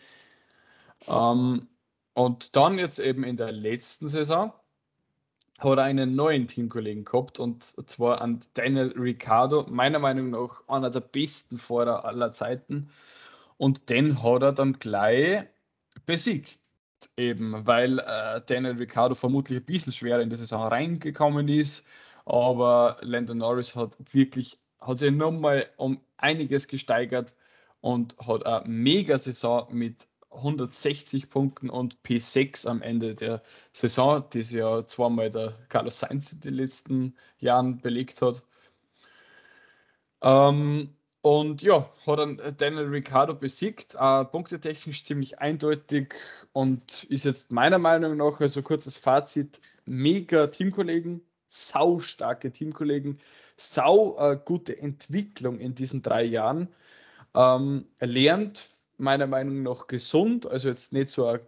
Ähm, 1.08 1.68
und 2.14 2.56
dann 2.56 2.78
jetzt 2.78 2.98
eben 2.98 3.22
in 3.22 3.36
der 3.36 3.52
letzten 3.52 4.08
Saison 4.08 4.52
hat 5.58 5.78
er 5.78 5.84
einen 5.84 6.14
neuen 6.14 6.46
Teamkollegen 6.46 7.04
gehabt 7.04 7.40
und 7.40 7.64
zwar 7.90 8.20
an 8.20 8.40
Daniel 8.54 8.94
Ricciardo, 8.96 9.66
meiner 9.68 9.98
Meinung 9.98 10.30
nach 10.30 10.62
einer 10.68 10.90
der 10.90 11.00
besten 11.00 11.58
Fahrer 11.58 12.04
aller 12.04 12.32
Zeiten. 12.32 12.90
Und 13.56 13.90
den 13.90 14.22
hat 14.22 14.42
er 14.42 14.52
dann 14.52 14.74
gleich 14.74 15.44
besiegt 16.06 16.60
eben, 17.16 17.66
weil 17.66 17.98
äh, 17.98 18.40
Daniel 18.46 18.76
Ricciardo 18.76 19.14
vermutlich 19.14 19.58
ein 19.58 19.64
bisschen 19.64 19.92
schwerer 19.92 20.22
in 20.22 20.30
die 20.30 20.36
Saison 20.36 20.62
reingekommen 20.62 21.48
ist, 21.48 21.86
aber 22.24 22.98
Landon 23.00 23.38
Norris 23.38 23.74
hat 23.74 23.96
wirklich, 24.12 24.58
hat 24.80 24.98
sich 24.98 25.10
nochmal 25.10 25.66
um 25.76 26.00
einiges 26.18 26.68
gesteigert 26.68 27.34
und 27.80 28.16
hat 28.18 28.44
eine 28.46 28.68
Mega-Saison 28.68 29.66
mit 29.72 30.06
160 30.30 31.30
Punkten 31.30 31.70
und 31.70 32.02
P6 32.02 32.66
am 32.66 32.82
Ende 32.82 33.14
der 33.14 33.42
Saison, 33.72 34.24
die 34.32 34.40
ja 34.40 34.86
zweimal 34.86 35.30
der 35.30 35.54
Carlos 35.68 36.00
Sainz 36.00 36.32
in 36.32 36.40
den 36.40 36.54
letzten 36.54 37.16
Jahren 37.38 37.80
belegt 37.80 38.22
hat. 38.22 38.44
Ähm, 40.22 40.94
und 41.20 41.62
ja, 41.62 41.90
hat 42.06 42.18
dann 42.18 42.40
Daniel 42.56 42.86
Ricciardo 42.86 43.34
besiegt, 43.34 43.96
äh, 43.98 44.24
punktetechnisch 44.24 45.04
ziemlich 45.04 45.40
eindeutig 45.40 46.14
und 46.52 47.04
ist 47.04 47.24
jetzt 47.24 47.50
meiner 47.50 47.78
Meinung 47.78 48.16
nach, 48.16 48.40
also 48.40 48.62
kurzes 48.62 48.96
Fazit, 48.96 49.60
mega 49.84 50.46
Teamkollegen, 50.46 51.22
sau 51.46 51.98
starke 51.98 52.52
Teamkollegen, 52.52 53.18
sau 53.56 54.16
äh, 54.18 54.38
gute 54.44 54.78
Entwicklung 54.78 55.58
in 55.58 55.74
diesen 55.74 56.02
drei 56.02 56.22
Jahren. 56.22 56.68
Ähm, 57.34 57.86
er 57.98 58.06
lernt 58.06 58.77
meiner 58.98 59.26
Meinung 59.26 59.62
nach 59.62 59.86
gesund, 59.86 60.46
also 60.46 60.68
jetzt 60.68 60.92
nicht 60.92 61.10
so 61.10 61.26
ein 61.26 61.40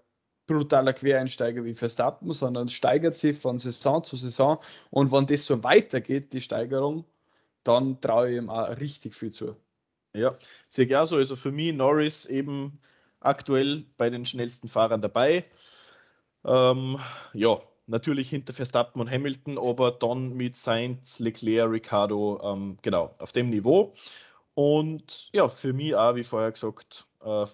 brutaler 0.47 0.93
Quereinsteiger 0.93 1.65
wie 1.65 1.75
Verstappen, 1.75 2.33
sondern 2.33 2.69
steigert 2.69 3.15
sich 3.15 3.39
von 3.39 3.59
Saison 3.59 4.03
zu 4.03 4.17
Saison 4.17 4.59
und 4.91 5.13
wenn 5.13 5.27
das 5.27 5.47
so 5.47 5.63
weitergeht, 5.63 6.33
die 6.33 6.41
Steigerung, 6.41 7.05
dann 7.63 8.01
traue 8.01 8.31
ich 8.31 8.37
ihm 8.37 8.51
auch 8.51 8.69
richtig 8.81 9.15
viel 9.15 9.33
zu. 9.33 9.57
Ja, 10.15 10.35
sehr 10.69 10.87
gerne 10.87 11.07
so. 11.07 11.17
Also 11.17 11.37
für 11.37 11.53
mich 11.53 11.73
Norris 11.73 12.27
eben 12.27 12.81
aktuell 13.21 13.85
bei 13.97 14.11
den 14.11 14.25
schnellsten 14.27 14.69
Fahrern 14.69 15.03
dabei. 15.03 15.45
Ähm, 16.45 16.99
ja, 17.33 17.59
natürlich 17.87 18.31
hinter 18.31 18.53
Verstappen 18.53 19.01
und 19.01 19.11
Hamilton, 19.11 19.59
aber 19.59 19.93
dann 19.93 20.35
mit 20.37 20.57
Sainz, 20.57 21.19
Leclerc, 21.19 21.71
Ricardo, 21.71 22.41
ähm, 22.43 22.79
genau, 22.83 23.15
auf 23.19 23.33
dem 23.33 23.51
Niveau. 23.51 23.93
Und 24.55 25.31
ja, 25.33 25.49
für 25.49 25.73
mich 25.73 25.95
auch, 25.95 26.15
wie 26.17 26.25
vorher 26.25 26.53
gesagt, 26.53 27.07
äh, 27.23 27.47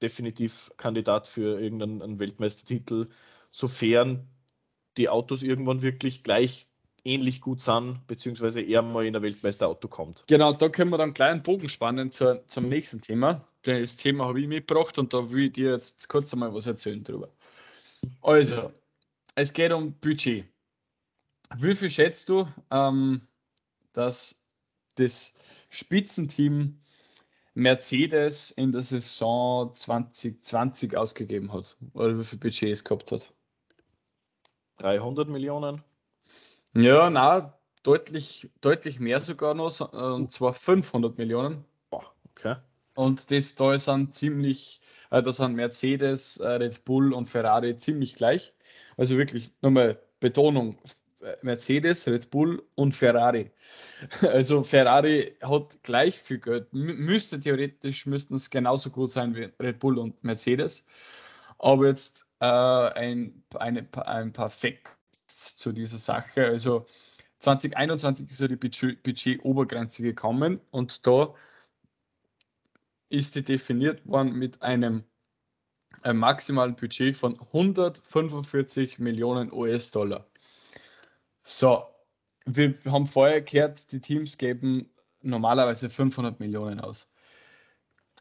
definitiv 0.00 0.72
Kandidat 0.76 1.26
für 1.28 1.60
irgendeinen 1.60 2.18
Weltmeistertitel, 2.18 3.08
sofern 3.50 4.28
die 4.96 5.08
Autos 5.08 5.42
irgendwann 5.42 5.82
wirklich 5.82 6.22
gleich 6.22 6.68
ähnlich 7.04 7.40
gut 7.40 7.60
sind, 7.60 8.06
beziehungsweise 8.06 8.60
er 8.60 8.82
mal 8.82 9.06
in 9.06 9.12
der 9.12 9.22
Weltmeisterauto 9.22 9.88
kommt. 9.88 10.24
Genau, 10.28 10.52
da 10.52 10.68
können 10.68 10.90
wir 10.90 10.98
dann 10.98 11.14
gleich 11.14 11.30
einen 11.30 11.42
Bogen 11.42 11.68
spannen 11.68 12.10
zur, 12.10 12.46
zum 12.46 12.68
nächsten 12.68 13.00
Thema. 13.00 13.44
Das 13.62 13.96
Thema 13.96 14.26
habe 14.26 14.40
ich 14.40 14.48
mitgebracht 14.48 14.98
und 14.98 15.12
da 15.12 15.30
will 15.30 15.46
ich 15.46 15.52
dir 15.52 15.72
jetzt 15.72 16.08
kurz 16.08 16.32
einmal 16.32 16.54
was 16.54 16.66
erzählen 16.66 17.02
drüber. 17.02 17.28
Also, 18.20 18.72
es 19.34 19.52
geht 19.52 19.72
um 19.72 19.94
Budget. 19.94 20.44
Wie 21.56 21.74
viel 21.74 21.90
schätzt 21.90 22.28
du, 22.28 22.46
ähm, 22.70 23.20
dass 23.92 24.44
das 24.96 25.36
Spitzenteam 25.70 26.80
Mercedes 27.54 28.50
in 28.50 28.72
der 28.72 28.82
Saison 28.82 29.74
2020 29.74 30.96
ausgegeben 30.96 31.52
hat? 31.52 31.76
Oder 31.92 32.18
wie 32.18 32.24
viel 32.24 32.38
Budget 32.38 32.70
es 32.70 32.84
gehabt 32.84 33.12
hat? 33.12 33.32
300 34.78 35.28
Millionen? 35.28 35.82
Ja, 36.74 37.10
na, 37.10 37.58
deutlich, 37.82 38.50
deutlich 38.60 39.00
mehr 39.00 39.20
sogar 39.20 39.54
noch, 39.54 39.92
und 39.92 40.32
zwar 40.32 40.54
500 40.54 41.18
Millionen. 41.18 41.64
Boah, 41.90 42.12
okay. 42.30 42.56
Und 42.94 43.30
das 43.30 43.54
da 43.54 43.76
sind 43.78 44.14
ziemlich, 44.14 44.80
äh, 45.10 45.22
da 45.22 45.32
sind 45.32 45.54
Mercedes, 45.54 46.38
äh, 46.38 46.48
Red 46.48 46.84
Bull 46.84 47.12
und 47.12 47.26
Ferrari 47.26 47.76
ziemlich 47.76 48.14
gleich. 48.14 48.54
Also 48.96 49.16
wirklich, 49.16 49.52
nochmal 49.62 50.00
Betonung, 50.20 50.78
Mercedes, 51.42 52.06
Red 52.06 52.30
Bull 52.30 52.62
und 52.74 52.94
Ferrari. 52.94 53.50
Also 54.22 54.62
Ferrari 54.64 55.36
hat 55.42 55.82
gleich 55.82 56.18
viel 56.18 56.38
Geld. 56.38 56.72
müsste 56.72 57.38
theoretisch 57.38 58.06
müssten 58.06 58.34
es 58.34 58.50
genauso 58.50 58.90
gut 58.90 59.12
sein 59.12 59.34
wie 59.34 59.48
Red 59.60 59.78
Bull 59.78 59.98
und 59.98 60.22
Mercedes. 60.24 60.86
Aber 61.58 61.86
jetzt 61.86 62.26
äh, 62.40 62.46
ein, 62.46 63.44
eine, 63.54 63.86
ein 64.06 64.32
paar 64.32 64.50
Facts 64.50 65.56
zu 65.58 65.72
dieser 65.72 65.98
Sache. 65.98 66.46
Also 66.46 66.86
2021 67.38 68.30
ist 68.30 68.40
ja 68.40 68.48
die 68.48 68.56
Budget-Obergrenze 68.56 70.02
gekommen 70.02 70.60
und 70.70 71.06
da 71.06 71.34
ist 73.08 73.34
die 73.34 73.42
definiert 73.42 74.06
worden 74.06 74.32
mit 74.34 74.62
einem, 74.62 75.04
einem 76.02 76.18
maximalen 76.18 76.74
Budget 76.74 77.16
von 77.16 77.38
145 77.38 78.98
Millionen 78.98 79.52
US-Dollar. 79.52 80.26
So, 81.42 81.84
wir 82.46 82.74
haben 82.86 83.06
vorher 83.06 83.42
gehört, 83.42 83.90
die 83.92 84.00
Teams 84.00 84.38
geben 84.38 84.90
normalerweise 85.22 85.90
500 85.90 86.40
Millionen 86.40 86.80
aus. 86.80 87.08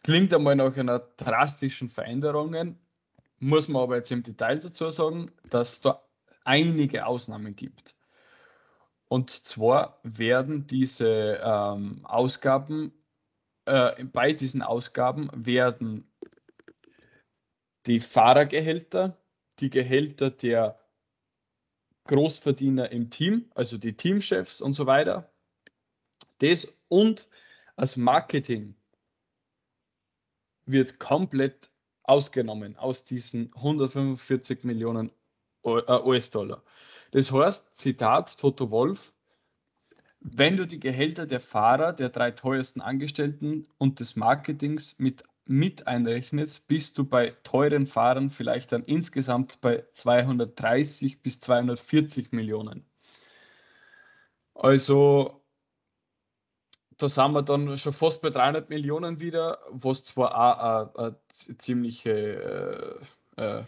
Klingt 0.03 0.33
einmal 0.33 0.55
nach 0.55 0.75
einer 0.77 0.99
drastischen 1.17 1.89
Veränderung, 1.89 2.77
muss 3.37 3.67
man 3.67 3.83
aber 3.83 3.97
jetzt 3.97 4.11
im 4.11 4.23
Detail 4.23 4.59
dazu 4.59 4.89
sagen, 4.89 5.31
dass 5.49 5.81
da 5.81 6.03
einige 6.43 7.05
Ausnahmen 7.05 7.55
gibt. 7.55 7.95
Und 9.07 9.29
zwar 9.29 9.99
werden 10.03 10.67
diese 10.67 11.39
ähm, 11.43 12.05
Ausgaben, 12.05 12.93
äh, 13.65 14.05
bei 14.05 14.33
diesen 14.33 14.61
Ausgaben 14.61 15.29
werden 15.33 16.11
die 17.85 17.99
Fahrergehälter, 17.99 19.17
die 19.59 19.69
Gehälter 19.69 20.31
der 20.31 20.80
Großverdiener 22.11 22.91
im 22.91 23.09
Team, 23.09 23.49
also 23.55 23.77
die 23.77 23.93
Teamchefs 23.93 24.59
und 24.59 24.73
so 24.73 24.85
weiter, 24.85 25.31
das 26.39 26.67
und 26.89 27.29
als 27.77 27.95
Marketing 27.95 28.75
wird 30.65 30.99
komplett 30.99 31.69
ausgenommen 32.03 32.75
aus 32.75 33.05
diesen 33.05 33.53
145 33.55 34.65
Millionen 34.65 35.09
US-Dollar. 35.63 36.61
Das 37.11 37.31
heißt, 37.31 37.77
Zitat 37.77 38.37
Toto 38.37 38.71
Wolf, 38.71 39.13
wenn 40.19 40.57
du 40.57 40.67
die 40.67 40.81
Gehälter 40.81 41.25
der 41.25 41.39
Fahrer, 41.39 41.93
der 41.93 42.09
drei 42.09 42.31
teuersten 42.31 42.81
Angestellten 42.81 43.69
und 43.77 44.01
des 44.01 44.17
Marketings 44.17 44.99
mit, 44.99 45.23
mit 45.45 45.87
einrechnest, 45.87 46.67
bist 46.67 46.97
du 46.97 47.05
bei 47.05 47.35
teuren 47.43 47.87
Fahrern 47.87 48.29
vielleicht 48.29 48.71
dann 48.71 48.83
insgesamt 48.83 49.61
bei 49.61 49.85
230 49.91 51.21
bis 51.21 51.39
240 51.39 52.31
Millionen. 52.31 52.85
Also 54.53 55.41
da 56.97 57.09
sind 57.09 57.31
wir 57.33 57.41
dann 57.41 57.77
schon 57.77 57.93
fast 57.93 58.21
bei 58.21 58.29
300 58.29 58.69
Millionen 58.69 59.19
wieder, 59.19 59.57
was 59.71 60.03
zwar 60.03 60.35
auch 60.35 60.93
eine, 60.95 61.07
eine 61.07 61.57
ziemliche 61.57 62.99
äh, 63.37 63.41
äh, 63.41 63.63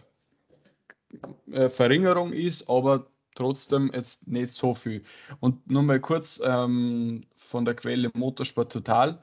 äh, 1.52 1.68
Verringerung 1.68 2.32
ist, 2.32 2.68
aber 2.70 3.06
trotzdem 3.34 3.90
jetzt 3.92 4.28
nicht 4.28 4.52
so 4.52 4.74
viel. 4.74 5.02
Und 5.40 5.68
nur 5.68 5.82
mal 5.82 6.00
kurz 6.00 6.40
ähm, 6.44 7.22
von 7.34 7.64
der 7.64 7.74
Quelle 7.74 8.10
Motorsport 8.14 8.70
Total. 8.70 9.20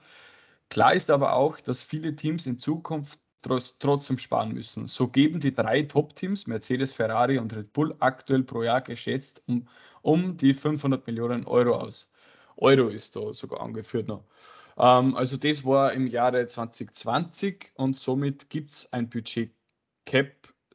Klar 0.72 0.94
ist 0.94 1.10
aber 1.10 1.34
auch, 1.34 1.60
dass 1.60 1.84
viele 1.84 2.16
Teams 2.16 2.46
in 2.46 2.58
Zukunft 2.58 3.20
trotzdem 3.42 4.18
sparen 4.18 4.54
müssen. 4.54 4.88
So 4.88 5.10
geben 5.10 5.42
die 5.42 5.54
drei 5.54 5.82
Top-Teams, 5.82 6.48
Mercedes, 6.48 6.94
Ferrari 6.94 7.40
und 7.40 7.54
Red 7.54 7.74
Bull, 7.74 7.94
aktuell 8.00 8.44
pro 8.44 8.64
Jahr 8.64 8.80
geschätzt 8.80 9.44
um, 9.48 9.68
um 10.02 10.38
die 10.38 10.54
500 10.54 11.06
Millionen 11.08 11.46
Euro 11.46 11.76
aus. 11.76 12.14
Euro 12.56 12.88
ist 12.88 13.18
da 13.18 13.34
sogar 13.34 13.60
angeführt 13.60 14.08
noch. 14.08 14.24
Ähm, 14.78 15.14
also 15.18 15.36
das 15.36 15.66
war 15.66 15.92
im 15.92 16.08
Jahre 16.08 16.48
2020 16.48 17.74
und 17.76 17.98
somit 17.98 18.50
gibt 18.50 18.72
es 18.72 18.94
ein 18.94 19.10
Budget 19.10 19.54
Cap 20.06 20.32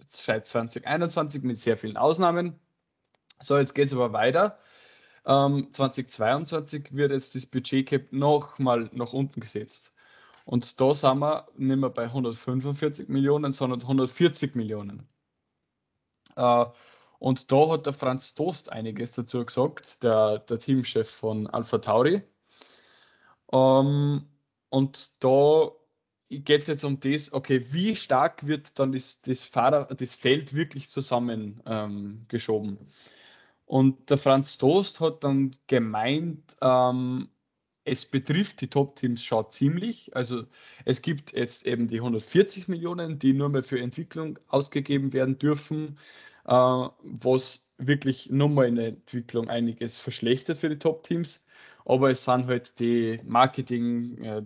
seit 0.09 0.47
2021 0.47 1.43
mit 1.43 1.59
sehr 1.59 1.79
vielen 1.79 1.97
Ausnahmen. 1.97 2.61
So, 3.41 3.57
jetzt 3.57 3.75
geht 3.75 3.87
es 3.87 3.95
aber 3.95 4.13
weiter. 4.13 4.59
Ähm, 5.27 5.69
2022 5.73 6.95
wird 6.95 7.11
jetzt 7.11 7.35
das 7.35 7.47
Budget 7.47 7.89
Cap 7.89 8.13
nochmal 8.13 8.89
nach 8.93 9.13
unten 9.13 9.41
gesetzt. 9.41 9.95
Und 10.45 10.81
da 10.81 10.95
sind 10.95 11.19
wir 11.19 11.49
nicht 11.57 11.79
mehr 11.79 11.91
bei 11.91 12.05
145 12.05 13.09
Millionen, 13.09 13.53
sondern 13.53 13.81
140 13.81 14.55
Millionen. 14.55 15.09
Äh, 16.37 16.67
und 17.19 17.51
da 17.51 17.71
hat 17.71 17.87
der 17.87 17.93
Franz 17.93 18.35
Toast 18.35 18.71
einiges 18.71 19.13
dazu 19.13 19.45
gesagt, 19.45 20.05
der, 20.05 20.39
der 20.39 20.59
Teamchef 20.59 21.11
von 21.11 21.49
Alpha 21.49 21.79
Tauri. 21.79 22.23
Ähm, 23.53 24.29
und 24.69 25.25
da 25.25 25.71
geht 26.29 26.63
es 26.63 26.67
jetzt 26.69 26.85
um 26.85 27.01
das, 27.01 27.33
okay, 27.33 27.65
wie 27.73 27.97
stark 27.97 28.47
wird 28.47 28.79
dann 28.79 28.93
das, 28.93 29.23
das, 29.23 29.43
Fahrer, 29.43 29.87
das 29.87 30.15
Feld 30.15 30.55
wirklich 30.55 30.89
zusammengeschoben? 30.89 32.79
Ähm, 32.79 32.87
und 33.67 34.11
der 34.11 34.19
Franz 34.19 34.59
Toast 34.59 35.01
hat 35.01 35.25
dann 35.25 35.51
gemeint, 35.67 36.57
ähm, 36.63 37.29
es 37.85 38.05
betrifft 38.07 38.61
die 38.61 38.69
Top-Teams 38.69 39.23
schon 39.23 39.49
ziemlich. 39.49 40.15
Also 40.17 40.45
es 40.85 41.03
gibt 41.03 41.33
jetzt 41.33 41.67
eben 41.67 41.87
die 41.89 41.99
140 41.99 42.69
Millionen, 42.69 43.19
die 43.19 43.33
nur 43.33 43.49
mehr 43.49 43.63
für 43.63 43.81
Entwicklung 43.81 44.39
ausgegeben 44.49 45.13
werden 45.13 45.39
dürfen, 45.39 45.99
äh, 46.47 46.51
was 46.51 47.69
wirklich 47.79 48.31
nur 48.31 48.49
mal 48.49 48.67
in 48.67 48.77
der 48.77 48.89
Entwicklung 48.89 49.49
einiges 49.49 49.99
verschlechtert 49.99 50.59
für 50.59 50.69
die 50.69 50.79
Top-Teams. 50.79 51.47
Aber 51.85 52.11
es 52.11 52.25
sind 52.25 52.47
halt 52.47 52.81
die 52.81 53.21
Marketing, 53.25 54.19
äh, 54.19 54.43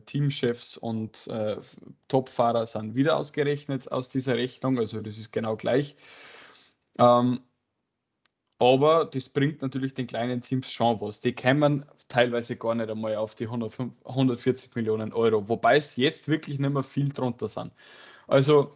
und 0.81 1.27
äh, 1.29 1.57
Topfahrer 2.09 2.67
sind 2.67 2.95
wieder 2.95 3.17
ausgerechnet 3.17 3.91
aus 3.91 4.11
dieser 4.11 4.37
Rechnung. 4.37 4.79
Also 4.79 5.01
das 5.01 5.17
ist 5.17 5.33
genau 5.33 5.57
gleich. 5.57 5.97
Ähm, 6.99 7.41
aber 8.61 9.07
das 9.07 9.31
bringt 9.31 9.63
natürlich 9.63 9.95
den 9.95 10.07
kleinen 10.07 10.43
Teams 10.43 10.71
schon 10.71 11.01
was. 11.01 11.23
Die 11.23 11.33
kämen 11.33 11.87
teilweise 12.09 12.57
gar 12.57 12.75
nicht 12.75 12.91
einmal 12.91 13.17
auf 13.17 13.35
die 13.35 13.47
105, 13.47 13.95
140 14.05 14.75
Millionen 14.75 15.15
Euro, 15.15 15.49
wobei 15.49 15.79
es 15.79 15.97
jetzt 15.97 16.29
wirklich 16.29 16.59
nicht 16.59 16.73
mehr 16.73 16.83
viel 16.83 17.09
drunter 17.09 17.49
sind. 17.49 17.73
Also 18.29 18.71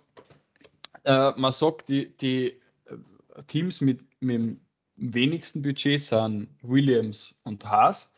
äh, 1.04 1.32
man 1.36 1.52
sagt, 1.52 1.90
die, 1.90 2.16
die 2.16 2.60
äh, 2.86 3.42
Teams 3.46 3.82
mit, 3.82 4.00
mit 4.20 4.36
dem 4.36 4.60
wenigsten 4.96 5.60
Budget 5.60 6.00
sind 6.00 6.48
Williams 6.62 7.34
und 7.44 7.66
Haas 7.66 8.10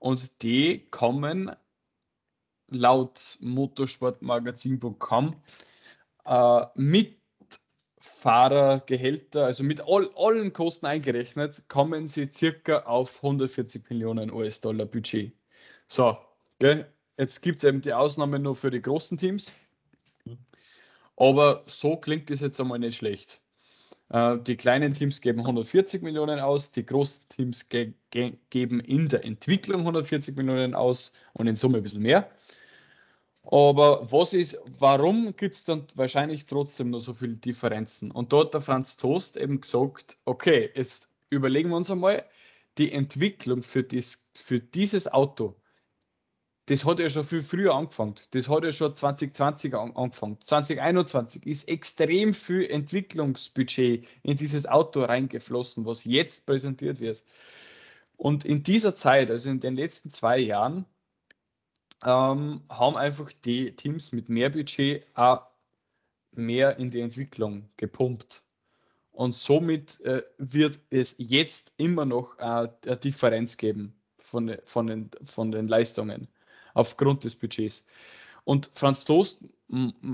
und 0.00 0.42
die 0.42 0.86
kommen 0.90 1.50
laut 2.68 3.38
motorsportmagazin.com 3.40 5.34
äh, 6.26 6.66
mit 6.74 7.19
Fahrergehälter, 8.00 9.44
also 9.44 9.62
mit 9.62 9.82
all, 9.86 10.08
allen 10.16 10.52
Kosten 10.52 10.86
eingerechnet, 10.86 11.64
kommen 11.68 12.06
sie 12.06 12.30
circa 12.32 12.80
auf 12.80 13.22
140 13.22 13.88
Millionen 13.90 14.32
US-Dollar 14.32 14.86
Budget. 14.86 15.32
So, 15.86 16.16
gell? 16.58 16.86
jetzt 17.20 17.42
gibt 17.42 17.58
es 17.58 17.64
eben 17.64 17.82
die 17.82 17.92
Ausnahme 17.92 18.38
nur 18.38 18.54
für 18.54 18.70
die 18.70 18.80
großen 18.80 19.18
Teams. 19.18 19.52
Aber 21.16 21.62
so 21.66 21.96
klingt 21.96 22.30
es 22.30 22.40
jetzt 22.40 22.58
einmal 22.58 22.78
nicht 22.78 22.96
schlecht. 22.96 23.42
Äh, 24.08 24.38
die 24.38 24.56
kleinen 24.56 24.94
Teams 24.94 25.20
geben 25.20 25.40
140 25.40 26.02
Millionen 26.02 26.40
aus, 26.40 26.72
die 26.72 26.86
großen 26.86 27.28
Teams 27.28 27.68
ge 27.68 27.92
ge 28.10 28.32
geben 28.48 28.80
in 28.80 29.10
der 29.10 29.24
Entwicklung 29.26 29.80
140 29.80 30.34
Millionen 30.36 30.74
aus 30.74 31.12
und 31.34 31.46
in 31.46 31.56
Summe 31.56 31.78
ein 31.78 31.82
bisschen 31.82 32.02
mehr. 32.02 32.30
Aber 33.50 34.12
was 34.12 34.32
ist, 34.32 34.62
warum 34.78 35.34
gibt 35.36 35.56
es 35.56 35.64
dann 35.64 35.84
wahrscheinlich 35.96 36.46
trotzdem 36.46 36.90
noch 36.90 37.00
so 37.00 37.14
viele 37.14 37.36
Differenzen? 37.36 38.12
Und 38.12 38.32
dort 38.32 38.46
hat 38.46 38.54
der 38.54 38.60
Franz 38.60 38.96
Toast 38.96 39.36
eben 39.36 39.60
gesagt, 39.60 40.18
okay, 40.24 40.70
jetzt 40.74 41.10
überlegen 41.30 41.70
wir 41.70 41.76
uns 41.76 41.90
einmal, 41.90 42.24
die 42.78 42.92
Entwicklung 42.92 43.64
für, 43.64 43.82
dies, 43.82 44.30
für 44.34 44.60
dieses 44.60 45.12
Auto, 45.12 45.56
das 46.66 46.84
hat 46.84 47.00
ja 47.00 47.08
schon 47.08 47.24
viel 47.24 47.42
früher 47.42 47.74
angefangen. 47.74 48.14
Das 48.30 48.48
hat 48.48 48.62
ja 48.62 48.70
schon 48.70 48.94
2020 48.94 49.74
angefangen. 49.74 50.38
2021 50.40 51.44
ist 51.44 51.68
extrem 51.68 52.32
viel 52.32 52.70
Entwicklungsbudget 52.70 54.06
in 54.22 54.36
dieses 54.36 54.68
Auto 54.68 55.02
reingeflossen, 55.02 55.84
was 55.84 56.04
jetzt 56.04 56.46
präsentiert 56.46 57.00
wird. 57.00 57.24
Und 58.16 58.44
in 58.44 58.62
dieser 58.62 58.94
Zeit, 58.94 59.32
also 59.32 59.50
in 59.50 59.58
den 59.58 59.74
letzten 59.74 60.10
zwei 60.10 60.38
Jahren, 60.38 60.84
ähm, 62.04 62.62
haben 62.68 62.96
einfach 62.96 63.30
die 63.44 63.74
Teams 63.76 64.12
mit 64.12 64.28
mehr 64.28 64.50
Budget 64.50 65.04
auch 65.14 65.42
mehr 66.32 66.78
in 66.78 66.90
die 66.90 67.00
Entwicklung 67.00 67.68
gepumpt. 67.76 68.44
Und 69.12 69.34
somit 69.34 70.00
äh, 70.02 70.22
wird 70.38 70.78
es 70.90 71.16
jetzt 71.18 71.74
immer 71.76 72.06
noch 72.06 72.38
äh, 72.38 72.42
eine 72.42 72.96
Differenz 73.02 73.56
geben 73.56 73.94
von, 74.18 74.56
von, 74.64 74.86
den, 74.86 75.10
von 75.22 75.52
den 75.52 75.68
Leistungen 75.68 76.28
aufgrund 76.74 77.24
des 77.24 77.36
Budgets. 77.36 77.86
Und 78.44 78.70
Franz 78.74 79.04
Toast 79.04 79.44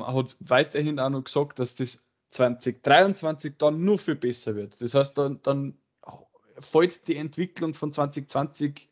hat 0.01 0.37
weiterhin 0.41 0.99
auch 0.99 1.11
noch 1.11 1.25
gesagt, 1.25 1.59
dass 1.59 1.77
das 1.77 2.05
2023 2.31 3.55
dann 3.59 3.85
nur 3.85 3.99
viel 3.99 4.17
besser 4.17 4.57
wird. 4.57 4.81
Das 4.81 4.95
heißt, 4.95 5.17
dann, 5.17 5.41
dann 5.43 5.79
fällt 6.59 7.07
die 7.09 7.17
Entwicklung 7.17 7.75
von 7.75 7.93
2020 7.93 8.89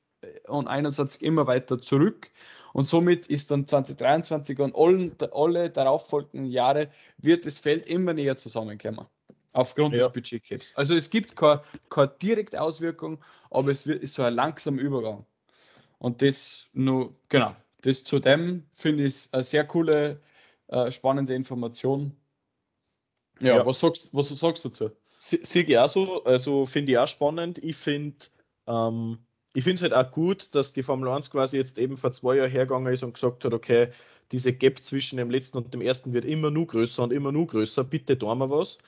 und 0.46 0.66
2021 0.66 1.22
immer 1.22 1.46
weiter 1.46 1.80
zurück 1.80 2.30
und 2.74 2.88
somit 2.88 3.28
ist 3.28 3.52
dann 3.52 3.68
2023 3.68 4.58
und 4.58 4.74
allen, 4.74 5.14
alle 5.32 5.70
darauffolgenden 5.70 6.50
Jahre 6.50 6.90
wird 7.18 7.46
das 7.46 7.60
Feld 7.60 7.86
immer 7.86 8.14
näher 8.14 8.36
zusammenkommen. 8.36 9.06
Aufgrund 9.52 9.94
ja. 9.94 10.02
des 10.02 10.12
Budgetcaps. 10.12 10.74
Also 10.74 10.96
es 10.96 11.08
gibt 11.08 11.36
keine, 11.36 11.62
keine 11.88 12.08
direkte 12.20 12.60
Auswirkung, 12.60 13.22
aber 13.52 13.68
es 13.68 13.86
wird, 13.86 14.02
ist 14.02 14.14
so 14.14 14.24
ein 14.24 14.34
langsamer 14.34 14.80
Übergang. 14.80 15.24
Und 15.98 16.20
das 16.20 16.68
nur, 16.72 17.14
genau, 17.28 17.54
das 17.82 18.02
zu 18.02 18.18
dem 18.18 18.66
finde 18.72 19.04
ich 19.04 19.28
eine 19.30 19.44
sehr 19.44 19.64
coole, 19.64 20.20
äh, 20.66 20.90
spannende 20.90 21.32
Information. 21.32 22.16
Ja, 23.38 23.58
ja, 23.58 23.66
Was, 23.66 23.78
sagst, 23.78 24.12
was 24.12 24.30
sagst 24.30 24.64
du 24.64 24.68
dazu? 24.70 24.90
Sehe 25.20 25.62
ich 25.62 25.78
auch 25.78 25.88
so, 25.88 26.24
also 26.24 26.66
finde 26.66 26.90
ich 26.90 26.98
auch 26.98 27.06
spannend. 27.06 27.58
Ich 27.58 27.76
finde, 27.76 28.16
ähm, 28.66 29.18
ich 29.56 29.62
finde 29.62 29.76
es 29.76 29.82
halt 29.82 29.94
auch 29.94 30.10
gut, 30.10 30.54
dass 30.54 30.72
die 30.72 30.82
Formel 30.82 31.08
1 31.08 31.30
quasi 31.30 31.56
jetzt 31.56 31.78
eben 31.78 31.96
vor 31.96 32.12
zwei 32.12 32.36
Jahren 32.36 32.50
hergegangen 32.50 32.92
ist 32.92 33.04
und 33.04 33.14
gesagt 33.14 33.44
hat, 33.44 33.54
okay, 33.54 33.88
diese 34.32 34.52
Gap 34.52 34.82
zwischen 34.82 35.16
dem 35.16 35.30
letzten 35.30 35.58
und 35.58 35.72
dem 35.72 35.80
ersten 35.80 36.12
wird 36.12 36.24
immer 36.24 36.50
nur 36.50 36.66
größer 36.66 37.04
und 37.04 37.12
immer 37.12 37.30
nur 37.30 37.46
größer, 37.46 37.84
bitte 37.84 38.18
tun 38.18 38.38
wir 38.38 38.50
was. 38.50 38.78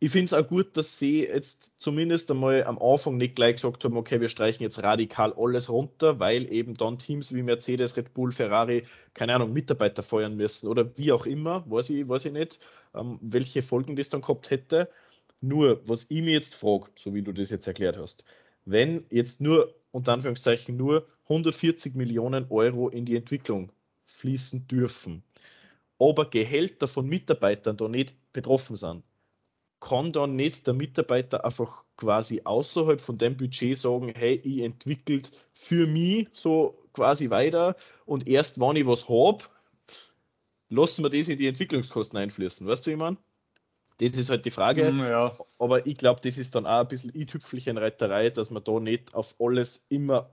ich 0.00 0.10
finde 0.10 0.26
es 0.26 0.34
auch 0.34 0.46
gut, 0.46 0.76
dass 0.76 0.98
sie 0.98 1.24
jetzt 1.24 1.72
zumindest 1.78 2.30
einmal 2.30 2.64
am 2.64 2.78
Anfang 2.78 3.16
nicht 3.16 3.36
gleich 3.36 3.56
gesagt 3.56 3.84
haben, 3.84 3.96
okay, 3.96 4.20
wir 4.20 4.28
streichen 4.28 4.62
jetzt 4.62 4.82
radikal 4.82 5.32
alles 5.38 5.70
runter, 5.70 6.20
weil 6.20 6.52
eben 6.52 6.74
dann 6.74 6.98
Teams 6.98 7.32
wie 7.34 7.42
Mercedes, 7.42 7.96
Red 7.96 8.12
Bull, 8.12 8.30
Ferrari, 8.32 8.84
keine 9.14 9.34
Ahnung, 9.34 9.54
Mitarbeiter 9.54 10.02
feuern 10.02 10.36
müssen 10.36 10.68
oder 10.68 10.98
wie 10.98 11.12
auch 11.12 11.24
immer, 11.24 11.64
weiß 11.70 11.90
ich, 11.90 12.06
weiß 12.06 12.26
ich 12.26 12.32
nicht, 12.32 12.58
ähm, 12.94 13.18
welche 13.22 13.62
Folgen 13.62 13.96
das 13.96 14.10
dann 14.10 14.20
gehabt 14.20 14.50
hätte. 14.50 14.90
Nur, 15.40 15.80
was 15.88 16.06
ich 16.10 16.22
mir 16.22 16.32
jetzt 16.32 16.54
frage, 16.54 16.88
so 16.96 17.14
wie 17.14 17.22
du 17.22 17.32
das 17.32 17.50
jetzt 17.50 17.66
erklärt 17.66 17.96
hast, 17.96 18.24
wenn 18.64 19.04
jetzt 19.10 19.40
nur, 19.40 19.74
unter 19.90 20.12
Anführungszeichen, 20.12 20.76
nur 20.76 21.06
140 21.24 21.94
Millionen 21.94 22.46
Euro 22.50 22.88
in 22.88 23.04
die 23.04 23.16
Entwicklung 23.16 23.70
fließen 24.04 24.66
dürfen, 24.66 25.22
aber 25.98 26.28
Gehälter 26.28 26.88
von 26.88 27.06
Mitarbeitern 27.06 27.76
da 27.76 27.88
nicht 27.88 28.14
betroffen 28.32 28.76
sind, 28.76 29.04
kann 29.80 30.12
dann 30.12 30.36
nicht 30.36 30.66
der 30.66 30.74
Mitarbeiter 30.74 31.44
einfach 31.44 31.84
quasi 31.96 32.40
außerhalb 32.44 33.00
von 33.00 33.18
dem 33.18 33.36
Budget 33.36 33.76
sagen, 33.76 34.12
hey, 34.16 34.40
ich 34.42 34.60
entwickelt 34.60 35.30
für 35.52 35.86
mich 35.86 36.28
so 36.32 36.74
quasi 36.92 37.30
weiter 37.30 37.76
und 38.06 38.26
erst 38.26 38.58
wenn 38.58 38.76
ich 38.76 38.86
was 38.86 39.08
habe, 39.08 39.44
lassen 40.68 41.04
wir 41.04 41.10
das 41.10 41.28
in 41.28 41.38
die 41.38 41.48
Entwicklungskosten 41.48 42.18
einfließen. 42.18 42.66
Weißt 42.66 42.86
du, 42.86 42.90
wie 42.90 42.94
ich 42.94 42.98
meine? 42.98 43.18
Das 43.98 44.12
ist 44.12 44.30
halt 44.30 44.44
die 44.44 44.50
Frage. 44.50 44.90
Mm, 44.90 45.00
ja. 45.00 45.36
Aber 45.58 45.86
ich 45.86 45.96
glaube, 45.96 46.20
das 46.22 46.38
ist 46.38 46.54
dann 46.54 46.66
auch 46.66 46.80
ein 46.80 46.88
bisschen 46.88 47.12
i-Tüpfelchen 47.14 47.78
Reiterei, 47.78 48.30
dass 48.30 48.50
man 48.50 48.64
da 48.64 48.80
nicht 48.80 49.14
auf 49.14 49.36
alles 49.38 49.86
immer 49.88 50.30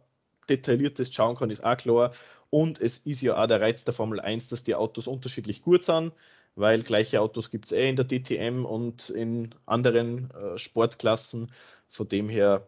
detailliertes 0.50 1.13
schauen 1.13 1.36
kann, 1.36 1.52
ist 1.52 1.63
auch 1.63 1.78
klar. 1.78 2.12
Und 2.50 2.82
es 2.82 2.97
ist 2.97 3.21
ja 3.21 3.41
auch 3.41 3.47
der 3.47 3.62
Reiz 3.62 3.86
der 3.86 3.93
Formel 3.93 4.19
1, 4.19 4.50
dass 4.50 4.63
die 4.63 4.76
Autos 4.76 5.08
unterschiedlich 5.08 5.62
gut 5.62 5.84
sind 5.84 6.12
weil 6.56 6.82
gleiche 6.82 7.21
Autos 7.21 7.50
gibt 7.50 7.65
es 7.65 7.71
eh 7.71 7.89
in 7.89 7.95
der 7.95 8.08
DTM 8.08 8.65
und 8.65 9.10
in 9.10 9.56
anderen 9.65 10.32
äh, 10.32 10.58
Sportklassen. 10.58 11.52
Von 11.88 12.08
dem 12.08 12.30
her 12.30 12.67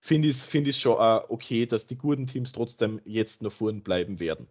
finde 0.00 0.28
ich 0.28 0.36
es 0.36 0.44
find 0.44 0.74
schon 0.74 0.98
auch 0.98 1.28
okay, 1.30 1.66
dass 1.66 1.86
die 1.86 1.96
guten 1.96 2.26
Teams 2.26 2.52
trotzdem 2.52 3.00
jetzt 3.04 3.42
noch 3.42 3.52
vorn 3.52 3.82
bleiben 3.82 4.20
werden. 4.20 4.48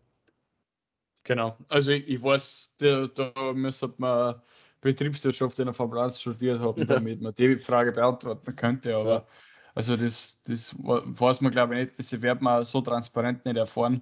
Genau, 1.23 1.55
also 1.67 1.91
ich, 1.91 2.07
ich 2.07 2.23
weiß, 2.23 2.75
da, 2.79 3.07
da 3.07 3.53
müsste 3.53 3.93
man 3.97 4.41
Betriebswirtschaft 4.81 5.59
in 5.59 5.71
der 5.71 5.79
1 5.79 6.19
studiert 6.19 6.59
haben, 6.59 6.85
damit 6.87 7.21
man 7.21 7.33
die 7.33 7.55
Frage 7.55 7.91
beantworten 7.91 8.55
könnte, 8.55 8.95
aber 8.95 9.13
ja. 9.13 9.25
also 9.75 9.95
das, 9.95 10.41
das 10.43 10.75
weiß 10.77 11.41
man 11.41 11.51
glaube 11.51 11.75
ich 11.75 11.85
nicht, 11.85 11.99
das 11.99 12.21
wird 12.21 12.41
man 12.41 12.63
so 12.65 12.81
transparent 12.81 13.45
nicht 13.45 13.57
erfahren. 13.57 14.01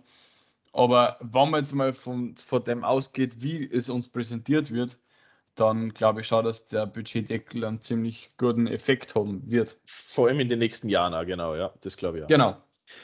Aber 0.71 1.17
wenn 1.19 1.49
man 1.49 1.61
jetzt 1.61 1.73
mal 1.73 1.93
von, 1.93 2.35
von 2.35 2.63
dem 2.63 2.83
ausgeht, 2.83 3.41
wie 3.41 3.69
es 3.69 3.89
uns 3.89 4.07
präsentiert 4.07 4.71
wird, 4.71 4.99
dann 5.55 5.93
glaube 5.93 6.21
ich 6.21 6.27
schon, 6.27 6.45
dass 6.45 6.67
der 6.67 6.85
Budgetdeckel 6.85 7.65
einen 7.65 7.81
ziemlich 7.81 8.29
guten 8.37 8.67
Effekt 8.67 9.15
haben 9.15 9.41
wird. 9.49 9.77
Vor 9.85 10.27
allem 10.27 10.39
in 10.39 10.49
den 10.49 10.59
nächsten 10.59 10.89
Jahren, 10.89 11.13
auch, 11.13 11.25
genau, 11.25 11.55
ja, 11.55 11.73
das 11.81 11.97
glaube 11.97 12.19
ich 12.19 12.23
auch. 12.23 12.27
Genau. 12.27 12.57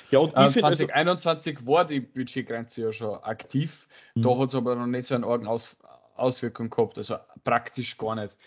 Ja, 0.10 0.20
und 0.20 0.36
äh, 0.36 0.50
2021 0.50 1.58
also, 1.58 1.68
war 1.68 1.86
die 1.86 2.00
Budgetgrenze 2.00 2.82
ja 2.82 2.92
schon 2.92 3.16
aktiv, 3.24 3.88
mhm. 4.16 4.24
da 4.24 4.38
hat 4.38 4.50
es 4.50 4.56
aber 4.56 4.76
noch 4.76 4.88
nicht 4.88 5.06
so 5.06 5.16
eine 5.16 5.28
argen 5.28 5.48
Aus, 5.48 5.78
Auswirkung 6.16 6.70
gehabt, 6.70 6.98
also 6.98 7.18
praktisch 7.44 7.98
gar 7.98 8.16
nicht. 8.16 8.38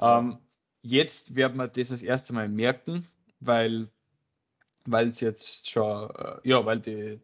Ähm, 0.00 0.38
jetzt 0.82 1.36
werden 1.36 1.58
wir 1.58 1.68
das 1.68 1.88
das 1.88 2.02
erste 2.02 2.32
Mal 2.32 2.48
merken, 2.48 3.06
weil 3.40 3.88
weil 4.90 5.10
es 5.10 5.20
jetzt 5.20 5.68
schon, 5.68 6.08
äh, 6.10 6.36
ja, 6.44 6.64
weil 6.64 6.80
die, 6.80 7.20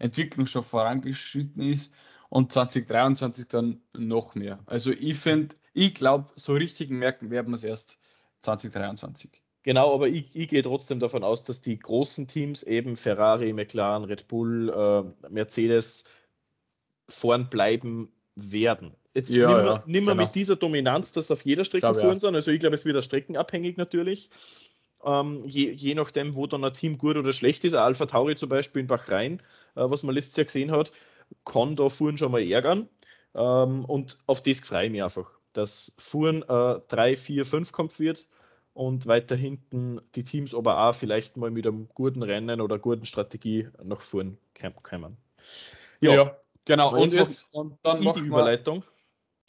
Entwicklung 0.00 0.46
schon 0.46 0.64
vorangeschritten 0.64 1.62
ist 1.62 1.92
und 2.28 2.52
2023 2.52 3.46
dann 3.48 3.80
noch 3.96 4.34
mehr. 4.34 4.58
Also 4.66 4.90
ich 4.90 5.18
finde, 5.18 5.54
ich 5.72 5.94
glaube, 5.94 6.30
so 6.34 6.54
richtig 6.54 6.90
merken 6.90 7.30
werden 7.30 7.50
wir 7.50 7.56
es 7.56 7.64
erst 7.64 8.00
2023. 8.38 9.30
Genau, 9.62 9.94
aber 9.94 10.08
ich, 10.08 10.34
ich, 10.34 10.48
gehe 10.48 10.62
trotzdem 10.62 11.00
davon 11.00 11.22
aus, 11.22 11.44
dass 11.44 11.60
die 11.60 11.78
großen 11.78 12.26
Teams, 12.26 12.62
eben 12.62 12.96
Ferrari, 12.96 13.52
McLaren, 13.52 14.04
Red 14.04 14.26
Bull, 14.26 14.70
äh, 14.70 15.28
Mercedes, 15.28 16.04
vorn 17.08 17.50
bleiben 17.50 18.10
werden. 18.36 18.94
Jetzt 19.14 19.30
ja, 19.30 19.48
nimm, 19.48 19.66
ja, 19.66 19.82
nimm 19.86 20.06
genau. 20.06 20.22
mit 20.22 20.34
dieser 20.34 20.56
Dominanz, 20.56 21.12
dass 21.12 21.30
auf 21.30 21.44
jeder 21.44 21.64
Strecke 21.64 21.94
fahren 21.94 22.12
ja. 22.12 22.18
sind. 22.18 22.34
Also 22.34 22.50
ich 22.52 22.60
glaube, 22.60 22.74
es 22.74 22.84
wird 22.84 22.94
wieder 22.94 23.02
streckenabhängig 23.02 23.76
natürlich. 23.76 24.30
Ähm, 25.04 25.42
je, 25.46 25.70
je 25.70 25.94
nachdem, 25.94 26.36
wo 26.36 26.46
dann 26.46 26.64
ein 26.64 26.74
Team 26.74 26.98
gut 26.98 27.16
oder 27.16 27.32
schlecht 27.32 27.64
ist. 27.64 27.74
Alpha 27.74 28.06
Tauri 28.06 28.36
zum 28.36 28.48
Beispiel 28.48 28.80
in 28.80 28.86
Bahrain, 28.86 29.40
äh, 29.74 29.82
was 29.82 30.02
man 30.02 30.14
letztes 30.14 30.36
Jahr 30.36 30.44
gesehen 30.44 30.70
hat, 30.70 30.92
kann 31.44 31.76
da 31.76 31.88
Fuhren 31.88 32.18
schon 32.18 32.32
mal 32.32 32.42
ärgern. 32.42 32.88
Ähm, 33.34 33.84
und 33.84 34.18
auf 34.26 34.42
das 34.42 34.60
freue 34.60 34.86
ich 34.86 34.92
mich 34.92 35.02
einfach, 35.02 35.30
dass 35.52 35.94
Fuhren 35.98 36.42
äh, 36.42 36.80
3, 36.88 37.16
4, 37.16 37.46
5 37.46 37.72
Kampf 37.72 37.98
wird 37.98 38.28
und 38.74 39.06
weiter 39.06 39.36
hinten 39.36 40.00
die 40.14 40.24
Teams 40.24 40.54
aber 40.54 40.88
auch 40.88 40.94
vielleicht 40.94 41.36
mal 41.36 41.50
mit 41.50 41.66
einem 41.66 41.88
guten 41.94 42.22
Rennen 42.22 42.60
oder 42.60 42.78
guten 42.78 43.06
Strategie 43.06 43.68
nach 43.82 44.00
vorn 44.00 44.38
kommen. 44.82 45.16
Ja, 46.00 46.14
ja 46.14 46.36
genau. 46.64 46.96
Und, 46.96 47.12
jetzt, 47.12 47.52
und 47.52 47.78
dann 47.82 48.00
die 48.00 48.20
Überleitung. 48.20 48.84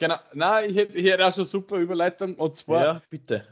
Genau, 0.02 0.18
nein, 0.32 0.68
ich 0.68 0.76
hätte, 0.76 1.00
hätte 1.00 1.24
auch 1.24 1.32
schon 1.32 1.44
super 1.44 1.76
Überleitung 1.76 2.34
und 2.34 2.56
zwar. 2.56 2.84
Ja, 2.84 3.02
bitte 3.08 3.46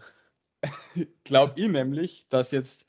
glaube 1.24 1.52
ich 1.54 1.68
nämlich, 1.68 2.26
dass 2.28 2.50
jetzt 2.50 2.88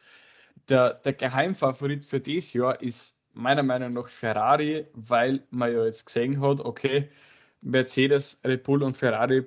der, 0.67 0.95
der 0.95 1.13
Geheimfavorit 1.13 2.03
für 2.03 2.19
dieses 2.19 2.53
Jahr 2.53 2.81
ist 2.81 3.21
meiner 3.33 3.61
Meinung 3.61 3.91
nach 3.91 4.07
Ferrari, 4.07 4.87
weil 4.93 5.43
man 5.51 5.71
ja 5.71 5.85
jetzt 5.85 6.07
gesehen 6.07 6.41
hat, 6.41 6.59
okay, 6.61 7.07
Mercedes, 7.61 8.41
Red 8.43 8.63
Bull 8.63 8.81
und 8.81 8.97
Ferrari 8.97 9.45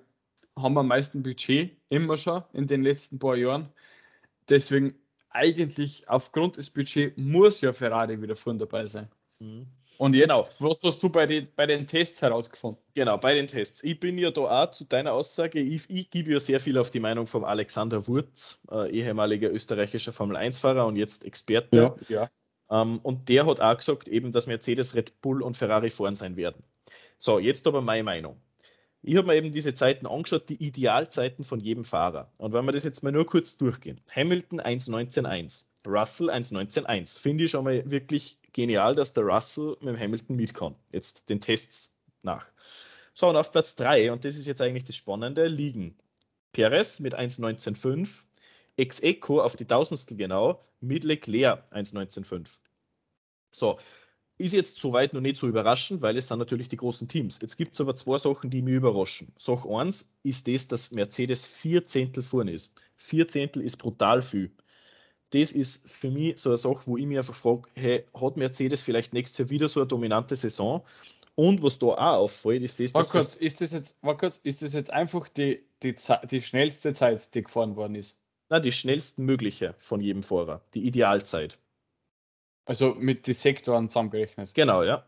haben 0.57 0.79
am 0.79 0.87
meisten 0.87 1.25
Budget, 1.25 1.77
immer 1.89 2.17
schon 2.17 2.45
in 2.53 2.69
den 2.69 2.85
letzten 2.85 3.19
paar 3.19 3.35
Jahren. 3.35 3.69
Deswegen 4.49 4.95
eigentlich 5.31 6.09
aufgrund 6.09 6.57
des 6.57 6.71
Budgets 6.71 7.17
muss 7.17 7.63
ja 7.63 7.73
Ferrari 7.73 8.23
wieder 8.23 8.37
vorne 8.37 8.61
dabei 8.61 8.87
sein. 8.87 9.09
Mhm. 9.41 9.67
Und 9.99 10.15
jetzt, 10.15 10.29
genau. 10.29 10.49
was 10.59 10.83
hast 10.83 11.03
du 11.03 11.09
bei 11.09 11.27
den, 11.27 11.49
bei 11.55 11.67
den 11.67 11.87
Tests 11.87 12.21
herausgefunden? 12.21 12.83
Genau, 12.95 13.17
bei 13.17 13.35
den 13.35 13.47
Tests. 13.47 13.85
Ich 13.85 14.01
bin 14.01 14.19
ja 14.19 14.31
da 14.31 14.65
auch 14.65 14.71
zu 14.73 14.85
deiner 14.85 15.13
Aussage. 15.13 15.61
Ich, 15.61 15.89
ich 15.89 16.11
gebe 16.11 16.33
ja 16.33 16.41
sehr 16.41 16.59
viel 16.59 16.79
auf 16.79 16.91
die 16.91 17.01
Meinung 17.01 17.27
von 17.27 17.45
Alexander 17.45 18.07
Wurz, 18.09 18.61
äh, 18.73 18.91
ehemaliger 18.91 19.51
österreichischer 19.51 20.13
Formel-1-Fahrer 20.13 20.87
und 20.87 20.97
jetzt 20.97 21.25
Experte. 21.25 21.95
Ja, 22.09 22.29
ja. 22.71 22.83
Ähm, 22.83 22.99
und 23.03 23.29
der 23.29 23.47
hat 23.47 23.61
auch 23.61 23.77
gesagt, 23.77 24.09
eben, 24.09 24.33
dass 24.33 24.47
Mercedes, 24.47 24.95
Red 24.95 25.21
Bull 25.21 25.43
und 25.43 25.57
Ferrari 25.57 25.91
vorn 25.91 26.17
sein 26.17 26.37
werden. 26.37 26.65
So, 27.19 27.39
jetzt 27.39 27.67
aber 27.67 27.81
meine 27.81 28.03
Meinung. 28.03 28.41
Ich 29.03 29.17
habe 29.17 29.27
mir 29.27 29.35
eben 29.35 29.53
diese 29.53 29.75
Zeiten 29.75 30.07
angeschaut, 30.07 30.49
die 30.49 30.63
Idealzeiten 30.65 31.45
von 31.45 31.61
jedem 31.61 31.85
Fahrer. 31.85 32.33
Und 32.39 32.55
wenn 32.55 32.65
wir 32.65 32.73
das 32.73 32.85
jetzt 32.85 33.03
mal 33.03 33.13
nur 33.13 33.27
kurz 33.27 33.59
durchgehen. 33.59 34.01
Hamilton 34.11 34.61
1.19.1, 34.61 35.67
Russell 35.87 36.31
1.19.1. 36.31 37.19
Finde 37.19 37.45
ich 37.45 37.51
schon 37.51 37.65
mal 37.65 37.89
wirklich 37.91 38.39
genial, 38.55 38.95
dass 38.95 39.13
der 39.13 39.25
Russell 39.25 39.77
mit 39.81 39.95
dem 39.95 40.01
Hamilton 40.01 40.37
mitkommt. 40.37 40.79
Jetzt 40.91 41.29
den 41.29 41.43
Tests 41.43 41.95
nach. 42.23 42.47
So, 43.13 43.29
und 43.29 43.37
auf 43.37 43.53
Platz 43.53 43.77
3, 43.77 44.11
und 44.11 44.25
das 44.25 44.37
ist 44.37 44.47
jetzt 44.47 44.63
eigentlich 44.63 44.85
das 44.85 44.97
Spannende, 44.97 45.47
liegen 45.47 45.95
Perez 46.53 47.01
mit 47.01 47.15
1,195, 47.15 48.27
Ex-Eco 48.77 49.41
auf 49.41 49.57
die 49.57 49.67
Tausendstel 49.67 50.17
genau, 50.17 50.61
mit 50.81 51.05
Leclerc 51.05 51.65
1,195. 51.71 52.59
So, 53.51 53.79
ist 54.37 54.53
jetzt 54.53 54.81
soweit 54.81 55.13
noch 55.13 55.21
nicht 55.21 55.37
so 55.37 55.47
überraschend, 55.47 56.03
weil 56.03 56.17
es 56.17 56.27
sind 56.27 56.39
natürlich 56.39 56.69
die 56.69 56.77
großen 56.77 57.07
Teams. 57.07 57.39
Jetzt 57.41 57.57
gibt 57.57 57.75
es 57.75 57.81
aber 57.81 57.95
zwei 57.95 58.19
Sachen, 58.19 58.51
die 58.51 58.63
mich 58.63 58.75
überraschen. 58.75 59.33
Sache 59.37 59.69
1 59.69 60.13
ist 60.25 60.49
das, 60.49 60.67
dass 60.67 60.91
Mercedes 60.91 61.47
vier 61.47 61.87
Zehntel 61.87 62.25
vorne 62.25 62.53
ist. 62.53 62.73
Vier 62.97 63.29
Zehntel 63.29 63.63
ist 63.63 63.77
brutal 63.77 64.23
viel 64.23 64.51
das 65.35 65.51
ist 65.51 65.91
für 65.91 66.11
mich 66.11 66.39
so 66.39 66.51
eine 66.51 66.57
Sache, 66.57 66.87
wo 66.87 66.97
ich 66.97 67.07
mich 67.07 67.19
einfach 67.19 67.35
frage, 67.35 67.69
hey, 67.75 68.05
hat 68.15 68.37
Mercedes 68.37 68.85
vielleicht 68.85 69.13
nächstes 69.13 69.39
Jahr 69.39 69.51
wieder 69.51 69.69
so 69.69 69.81
eine 69.81 69.89
dominante 69.89 70.37
Saison? 70.37 70.83
Und 71.35 71.63
was 71.65 71.81
da 71.81 71.87
auch 71.87 71.97
auffällt, 71.99 72.63
ist 72.63 72.79
das, 72.79 72.93
dass. 72.93 73.11
Kurz, 73.11 73.35
ist, 73.35 73.61
das 73.61 73.73
jetzt, 73.73 74.01
kurz, 74.01 74.39
ist 74.39 74.63
das 74.63 74.73
jetzt 74.73 74.93
einfach 74.93 75.29
die, 75.29 75.65
die, 75.83 75.97
die 76.31 76.41
schnellste 76.41 76.93
Zeit, 76.95 77.35
die 77.35 77.43
gefahren 77.43 77.75
worden 77.75 77.97
ist? 77.97 78.21
Nein, 78.49 78.63
die 78.63 78.71
schnellstmögliche 78.71 79.75
von 79.79 80.01
jedem 80.01 80.23
Fahrer, 80.23 80.61
die 80.75 80.87
Idealzeit. 80.87 81.59
Also 82.67 82.95
mit 82.95 83.27
den 83.27 83.35
Sektoren 83.35 83.89
zusammengerechnet. 83.89 84.55
Genau, 84.55 84.85
ja. 84.85 85.05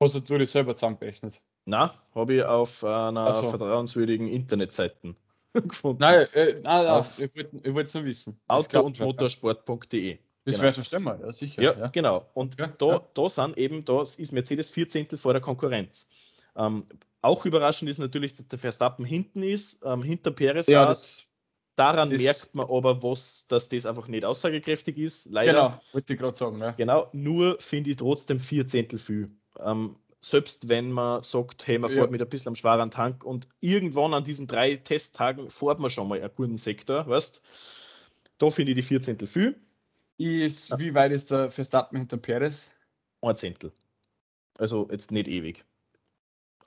Hast 0.00 0.14
du 0.14 0.38
das 0.38 0.52
selber 0.52 0.76
zusammengerechnet? 0.76 1.40
Na, 1.64 1.94
habe 2.14 2.34
ich 2.34 2.44
auf 2.44 2.84
einer 2.84 3.34
so. 3.34 3.48
vertrauenswürdigen 3.48 4.28
Internetseite 4.28 5.16
gefunden. 5.68 5.98
Nein, 6.00 6.26
äh, 6.34 6.54
nein, 6.62 6.84
nein 6.86 7.04
ich 7.18 7.74
wollte 7.74 7.88
es 7.88 7.94
nur 7.94 8.04
wissen. 8.04 8.40
Auto- 8.48 8.80
und 8.80 8.98
motorsport.de. 9.00 10.18
Das 10.44 10.54
genau. 10.54 10.62
wäre 10.62 10.72
schon 10.72 10.84
stimmer, 10.84 11.20
ja, 11.20 11.32
sicher. 11.32 11.62
Ja, 11.62 11.78
ja. 11.78 11.86
genau. 11.88 12.24
Und 12.34 12.58
ja, 12.58 12.68
da, 12.68 12.86
ja. 12.86 13.08
da 13.12 13.28
sind 13.28 13.58
eben, 13.58 13.84
da 13.84 14.02
ist 14.02 14.32
Mercedes 14.32 14.70
vier 14.70 14.88
Zehntel 14.88 15.18
vor 15.18 15.32
der 15.32 15.42
Konkurrenz. 15.42 16.08
Ähm, 16.56 16.84
auch 17.20 17.44
überraschend 17.44 17.90
ist 17.90 17.98
natürlich, 17.98 18.34
dass 18.34 18.48
der 18.48 18.58
Verstappen 18.58 19.04
hinten 19.04 19.42
ist, 19.42 19.82
ähm, 19.84 20.02
hinter 20.02 20.30
Perez. 20.30 20.66
Ja, 20.68 20.86
das, 20.86 21.28
Daran 21.78 22.10
das, 22.10 22.20
merkt 22.20 22.54
man 22.56 22.68
aber, 22.68 23.04
was, 23.04 23.46
dass 23.46 23.68
das 23.68 23.86
einfach 23.86 24.08
nicht 24.08 24.24
aussagekräftig 24.24 24.98
ist. 24.98 25.26
Leider. 25.26 25.52
Genau, 25.52 25.80
wollte 25.92 26.12
ich 26.12 26.18
gerade 26.18 26.36
sagen. 26.36 26.58
Ja. 26.60 26.72
Genau, 26.72 27.08
nur 27.12 27.56
finde 27.60 27.90
ich 27.90 27.96
trotzdem 27.96 28.40
vier 28.40 28.66
Zehntel 28.66 28.98
viel. 28.98 29.30
Ähm, 29.64 29.94
selbst 30.20 30.68
wenn 30.68 30.92
man 30.92 31.22
sagt, 31.22 31.66
hey, 31.66 31.78
man 31.78 31.90
Ja. 31.90 31.96
fährt 31.96 32.10
mit 32.10 32.22
ein 32.22 32.28
bisschen 32.28 32.48
am 32.50 32.54
schweren 32.56 32.90
Tank 32.90 33.24
und 33.24 33.48
irgendwann 33.60 34.14
an 34.14 34.24
diesen 34.24 34.46
drei 34.46 34.76
Testtagen 34.76 35.50
fährt 35.50 35.80
man 35.80 35.90
schon 35.90 36.08
mal 36.08 36.20
einen 36.20 36.34
guten 36.34 36.56
Sektor, 36.56 37.06
weißt 37.06 37.42
Da 38.38 38.50
finde 38.50 38.72
ich 38.72 38.76
die 38.76 38.82
14. 38.82 39.26
viel, 39.26 39.60
Ist, 40.18 40.78
Wie 40.78 40.94
weit 40.94 41.12
ist 41.12 41.30
der 41.30 41.50
Verstappen 41.50 41.98
hinter 41.98 42.16
Perez? 42.18 42.72
ein 43.22 43.36
Zehntel. 43.36 43.72
Also 44.58 44.88
jetzt 44.90 45.12
nicht 45.12 45.28
ewig. 45.28 45.64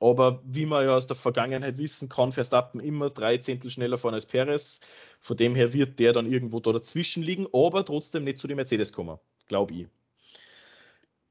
Aber 0.02 0.42
wie 0.46 0.66
wir 0.66 0.84
ja 0.84 0.96
aus 0.98 1.08
der 1.08 1.16
Vergangenheit 1.16 1.78
wissen, 1.78 2.10
kann 2.10 2.32
Verstappen 2.34 2.80
immer 2.82 3.10
drei 3.10 3.38
Zehntel 3.38 3.70
schneller 3.72 3.98
fahren 3.98 4.16
als 4.16 4.26
Perez. 4.26 4.82
Von 5.22 5.38
dem 5.38 5.54
her 5.56 5.72
wird 5.74 6.00
der 6.00 6.12
dann 6.14 6.26
irgendwo 6.32 6.60
da 6.60 6.72
dazwischen 6.74 7.24
liegen, 7.24 7.48
aber 7.54 7.86
trotzdem 7.86 8.24
nicht 8.26 8.40
zu 8.40 8.48
den 8.48 8.56
Mercedes 8.58 8.92
kommen, 8.94 9.18
glaube 9.48 9.74
ich. 9.76 9.88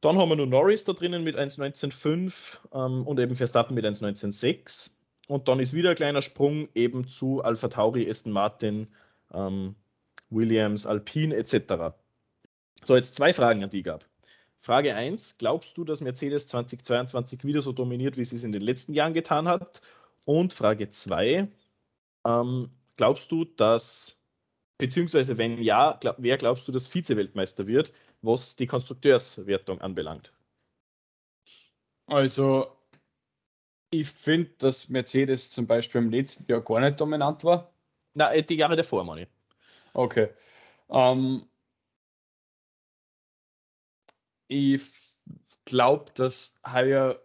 Dann 0.01 0.17
haben 0.17 0.31
wir 0.31 0.37
nur 0.37 0.47
Norris 0.47 0.85
da 0.85 0.93
drinnen 0.93 1.25
mit 1.25 1.37
1,19,5 1.37 2.59
ähm, 2.73 3.07
und 3.07 3.21
eben 3.21 3.37
Verstappen 3.37 3.75
mit 3.75 3.85
1,19,6. 3.85 4.93
Und 5.29 5.47
dann 5.49 5.61
ist 5.61 5.75
wieder 5.75 5.91
ein 5.91 5.97
kleiner 5.97 6.23
Sprung 6.23 6.69
eben 6.75 7.07
zu 7.07 7.43
Alpha 7.43 7.69
Tauri, 7.69 8.09
Aston 8.09 8.33
Martin, 8.33 8.89
ähm, 9.33 9.77
Williams, 10.31 10.87
Alpine 10.87 11.37
etc. 11.37 11.95
So, 12.85 12.97
jetzt 12.97 13.15
zwei 13.15 13.33
Fragen 13.35 13.63
an 13.63 13.71
die 13.71 13.83
gab. 13.83 14.05
Frage 14.59 14.95
1, 14.95 15.39
glaubst 15.39 15.77
du, 15.79 15.85
dass 15.85 16.01
Mercedes 16.01 16.47
2022 16.49 17.45
wieder 17.45 17.63
so 17.63 17.73
dominiert, 17.73 18.17
wie 18.17 18.25
sie 18.25 18.37
es 18.37 18.45
in 18.45 18.53
den 18.53 18.63
letzten 18.63 18.93
Jahren 18.93 19.15
getan 19.15 19.49
hat? 19.49 19.81
Und 20.25 20.53
Frage 20.53 20.89
2, 20.89 21.49
ähm, 22.27 22.71
glaubst 22.97 23.33
du, 23.33 23.45
dass, 23.45 24.19
beziehungsweise 24.79 25.39
wenn 25.39 25.63
ja, 25.63 25.97
glaub, 26.01 26.17
wer 26.19 26.37
glaubst 26.37 26.69
du, 26.69 26.73
dass 26.73 26.89
Vize-Weltmeister 26.89 27.67
wird, 27.67 27.93
was 28.23 28.57
die 28.57 28.67
Konstrukteurswertung 28.67 29.81
anbelangt? 29.81 30.33
Also, 32.09 32.77
ich 33.91 34.09
finde, 34.09 34.51
dass 34.59 34.89
Mercedes 34.89 35.51
zum 35.51 35.67
Beispiel 35.67 36.01
im 36.01 36.11
letzten 36.11 36.51
Jahr 36.51 36.61
gar 36.63 36.81
nicht 36.81 37.01
dominant 37.01 37.45
war. 37.45 37.73
Na, 38.15 38.33
äh, 38.33 38.43
die 38.43 38.57
Jahre 38.57 38.77
davor, 38.77 39.05
meine 39.05 39.23
ich. 39.23 39.29
Okay. 39.95 40.31
Ähm, 40.91 41.45
ich 44.49 45.17
glaube, 45.65 46.13
dass 46.15 46.61
heuer 46.67 47.21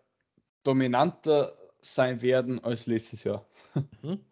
dominanter 0.64 1.58
sein 1.82 2.22
werden 2.22 2.64
als 2.64 2.88
letztes 2.88 3.24
Jahr. 3.26 3.46
Mhm. 4.02 4.26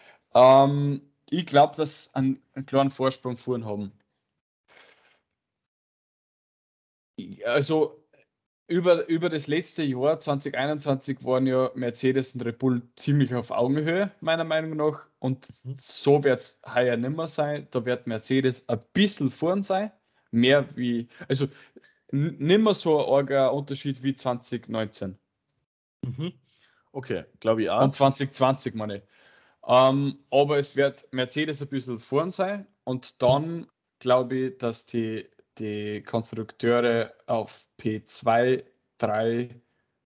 ähm, 0.34 1.02
ich 1.30 1.46
glaube, 1.46 1.76
dass 1.76 2.14
einen, 2.14 2.40
einen 2.54 2.66
kleinen 2.66 2.90
Vorsprung 2.90 3.36
vorn 3.36 3.64
haben. 3.64 3.88
Ich- 3.88 4.02
Also 7.46 8.04
über, 8.68 9.06
über 9.08 9.28
das 9.28 9.46
letzte 9.48 9.82
Jahr 9.82 10.18
2021 10.18 11.24
waren 11.24 11.46
ja 11.46 11.70
Mercedes 11.74 12.34
und 12.34 12.44
Red 12.44 12.58
Bull 12.58 12.82
ziemlich 12.96 13.34
auf 13.34 13.50
Augenhöhe, 13.50 14.10
meiner 14.20 14.44
Meinung 14.44 14.76
nach. 14.76 15.08
Und 15.18 15.46
so 15.78 16.24
wird 16.24 16.40
es 16.40 16.62
heuer 16.66 16.96
nicht 16.96 17.16
mehr 17.16 17.28
sein. 17.28 17.68
Da 17.70 17.84
wird 17.84 18.06
Mercedes 18.06 18.68
ein 18.68 18.80
bisschen 18.92 19.30
vorn 19.30 19.62
sein. 19.62 19.92
Mehr 20.30 20.64
wie, 20.76 21.08
also 21.28 21.46
n- 22.12 22.36
nicht 22.38 22.60
mehr 22.60 22.74
so 22.74 22.98
ein 23.04 23.12
arger 23.12 23.52
Unterschied 23.52 24.02
wie 24.02 24.14
2019 24.14 25.18
Mhm. 26.04 26.32
Okay, 26.92 27.24
glaube 27.40 27.62
ich 27.62 27.70
auch. 27.70 27.82
und 27.82 27.94
2020, 27.94 28.74
meine 28.74 28.96
ich. 28.98 29.02
Ähm, 29.66 30.16
aber 30.30 30.58
es 30.58 30.76
wird 30.76 31.08
Mercedes 31.12 31.62
ein 31.62 31.68
bisschen 31.68 31.98
vorn 31.98 32.30
sein 32.30 32.66
und 32.84 33.22
dann 33.22 33.68
glaube 33.98 34.36
ich, 34.36 34.58
dass 34.58 34.86
die, 34.86 35.28
die 35.58 36.02
Konstrukteure 36.02 37.12
auf 37.26 37.66
P2, 37.78 38.64
3, 38.98 39.60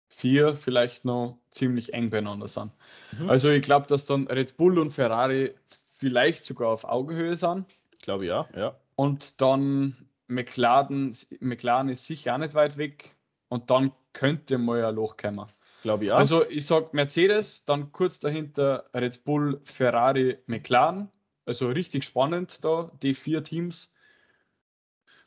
4 0.07 0.55
vielleicht 0.55 1.05
noch 1.05 1.39
ziemlich 1.51 1.93
eng 1.93 2.09
beieinander 2.09 2.47
sind. 2.47 2.71
Mhm. 3.17 3.29
Also 3.29 3.49
ich 3.49 3.63
glaube, 3.63 3.87
dass 3.87 4.05
dann 4.05 4.27
Red 4.27 4.57
Bull 4.57 4.79
und 4.79 4.91
Ferrari 4.91 5.53
vielleicht 5.97 6.45
sogar 6.45 6.69
auf 6.69 6.85
Augenhöhe 6.85 7.35
sind 7.35 7.65
Glaube 8.01 8.25
ich 8.25 8.31
auch, 8.31 8.49
ja. 8.53 8.75
und 8.95 9.41
dann 9.41 9.95
McLaren, 10.27 11.15
McLaren 11.39 11.89
ist 11.89 12.05
sicher 12.05 12.35
auch 12.35 12.37
nicht 12.37 12.53
weit 12.53 12.77
weg 12.77 13.15
und 13.49 13.69
dann 13.69 13.91
könnte 14.13 14.57
mal 14.57 14.83
ein 14.83 14.95
Loch 14.95 15.17
kommen. 15.17 15.45
Glaube 15.83 16.05
ich 16.05 16.11
auch. 16.11 16.17
Also 16.17 16.49
ich 16.49 16.65
sage 16.65 16.89
Mercedes, 16.93 17.65
dann 17.65 17.91
kurz 17.91 18.19
dahinter 18.19 18.85
Red 18.93 19.23
Bull, 19.23 19.59
Ferrari, 19.65 20.37
McLaren. 20.47 21.09
Also 21.45 21.67
richtig 21.67 22.05
spannend 22.05 22.63
da, 22.63 22.89
die 23.01 23.13
vier 23.13 23.43
Teams. 23.43 23.93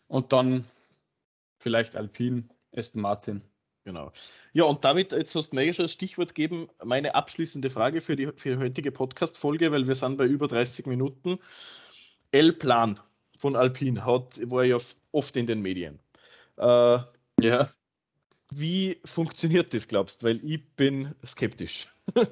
Und 0.09 0.33
dann 0.33 0.65
vielleicht 1.59 1.97
Alpine, 1.97 2.45
Aston 2.75 3.03
Martin. 3.03 3.43
Genau. 3.85 4.11
Ja, 4.53 4.65
und 4.65 4.85
damit, 4.85 5.13
jetzt 5.13 5.35
hast 5.37 5.51
du 5.51 5.57
mir 5.57 5.65
eh 5.65 5.73
schon 5.73 5.85
das 5.85 5.93
Stichwort 5.93 6.35
gegeben, 6.35 6.69
meine 6.85 7.15
abschließende 7.15 7.71
Frage 7.71 8.01
für 8.01 8.17
die, 8.17 8.27
für 8.37 8.57
die 8.57 8.59
heutige 8.59 8.91
Podcast-Folge, 8.91 9.71
weil 9.71 9.87
wir 9.87 9.95
sind 9.95 10.17
bei 10.17 10.27
über 10.27 10.49
30 10.49 10.87
Minuten. 10.87 11.39
L-Plan 12.33 12.99
von 13.39 13.55
Alpine 13.55 14.05
hat, 14.05 14.41
war 14.51 14.65
ja 14.65 14.77
oft 15.13 15.37
in 15.37 15.47
den 15.47 15.63
Medien. 15.63 16.01
Äh, 16.57 16.99
Ja. 17.41 17.71
wie 18.51 19.01
funktioniert 19.05 19.73
das, 19.73 19.87
glaubst 19.87 20.23
du? 20.23 20.27
Weil 20.27 20.45
ich 20.45 20.67
bin 20.75 21.15
skeptisch. 21.25 21.89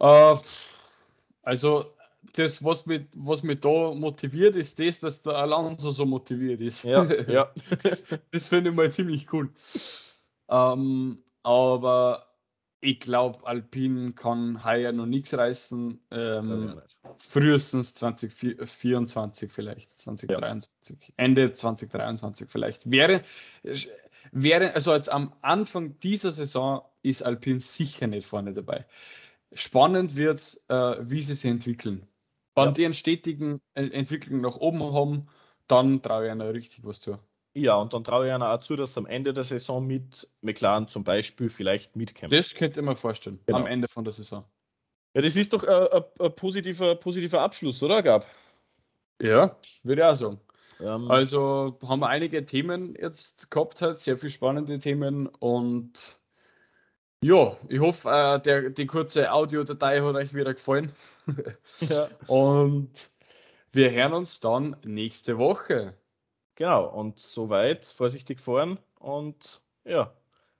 Äh, 0.00 0.36
also 1.42 1.84
das, 2.34 2.64
was 2.64 2.86
mich, 2.86 3.02
was 3.16 3.42
mich 3.42 3.60
da 3.60 3.92
motiviert, 3.94 4.56
ist 4.56 4.78
das, 4.78 5.00
dass 5.00 5.22
der 5.22 5.36
Alonso 5.36 5.90
so 5.90 6.06
motiviert 6.06 6.60
ist. 6.60 6.84
Ja, 6.84 7.04
ja. 7.28 7.50
das, 7.82 8.04
das 8.30 8.46
finde 8.46 8.70
ich 8.70 8.76
mal 8.76 8.90
ziemlich 8.92 9.32
cool. 9.32 9.50
Ähm, 10.48 11.22
aber 11.42 12.24
ich 12.80 13.00
glaube, 13.00 13.44
Alpine 13.46 14.12
kann 14.12 14.64
heuer 14.64 14.92
noch 14.92 15.06
nichts 15.06 15.34
reißen. 15.34 16.00
Ähm, 16.10 16.80
frühestens 17.16 17.94
2024 17.94 19.50
vielleicht, 19.50 20.00
2023. 20.00 21.14
Ende 21.16 21.52
2023 21.52 22.48
vielleicht. 22.48 22.90
Wäre, 22.90 23.20
wäre, 24.30 24.74
also 24.74 24.94
jetzt 24.94 25.10
am 25.10 25.34
Anfang 25.42 25.98
dieser 26.00 26.30
Saison 26.30 26.82
ist 27.02 27.22
Alpine 27.22 27.60
sicher 27.60 28.06
nicht 28.06 28.26
vorne 28.26 28.52
dabei. 28.52 28.86
Spannend 29.52 30.16
wird 30.16 30.38
es, 30.38 30.64
äh, 30.68 30.96
wie 31.00 31.22
sie 31.22 31.34
sich 31.34 31.50
entwickeln. 31.50 32.06
Wenn 32.54 32.66
Ja. 32.66 32.72
die 32.72 32.84
einen 32.84 32.94
stetigen 32.94 33.60
äh, 33.74 33.86
Entwicklung 33.88 34.40
nach 34.40 34.56
oben 34.56 34.82
haben, 34.92 35.28
dann 35.66 36.02
traue 36.02 36.26
ich 36.26 36.32
ihnen 36.32 36.40
richtig 36.42 36.84
was 36.84 37.00
zu. 37.00 37.18
Ja, 37.54 37.76
und 37.76 37.92
dann 37.92 38.04
traue 38.04 38.26
ich 38.26 38.32
einer 38.32 38.52
auch 38.52 38.60
zu, 38.60 38.76
dass 38.76 38.96
am 38.98 39.06
Ende 39.06 39.32
der 39.32 39.44
Saison 39.44 39.86
mit 39.86 40.28
McLaren 40.42 40.88
zum 40.88 41.02
Beispiel 41.04 41.48
vielleicht 41.48 41.96
mitkämpft. 41.96 42.36
Das 42.36 42.54
könnte 42.54 42.80
ich 42.80 42.86
mir 42.86 42.94
vorstellen, 42.94 43.40
Genau. 43.46 43.58
am 43.58 43.66
Ende 43.66 43.88
von 43.88 44.04
der 44.04 44.12
Saison. 44.12 44.44
Ja, 45.14 45.22
das 45.22 45.36
ist 45.36 45.52
doch 45.52 45.64
äh, 45.64 45.88
ein, 45.96 46.04
ein 46.20 46.34
positiver, 46.34 46.94
positiver 46.96 47.40
Abschluss, 47.40 47.82
oder, 47.82 48.02
Gab? 48.02 48.26
Ja, 49.20 49.56
würde 49.82 50.02
ich 50.02 50.06
auch 50.06 50.14
sagen. 50.14 50.40
Ähm, 50.80 51.10
Also 51.10 51.78
haben 51.82 52.00
wir 52.00 52.08
einige 52.08 52.44
Themen 52.44 52.94
jetzt 52.94 53.50
gehabt, 53.50 53.80
halt, 53.80 53.98
sehr 53.98 54.18
viele 54.18 54.30
spannende 54.30 54.78
Themen 54.78 55.26
und 55.26 56.18
ja, 57.22 57.56
ich 57.68 57.80
hoffe, 57.80 58.08
äh, 58.10 58.40
der, 58.40 58.70
die 58.70 58.86
kurze 58.86 59.32
Audiodatei 59.32 60.00
hat 60.00 60.14
euch 60.14 60.34
wieder 60.34 60.54
gefallen 60.54 60.92
ja. 61.80 62.08
und 62.26 62.90
wir 63.72 63.90
hören 63.90 64.12
uns 64.12 64.40
dann 64.40 64.76
nächste 64.84 65.38
Woche. 65.38 65.94
Genau, 66.54 66.86
und 66.88 67.18
soweit 67.18 67.84
vorsichtig 67.84 68.40
fahren 68.40 68.78
und 68.98 69.60
ja, 69.84 70.12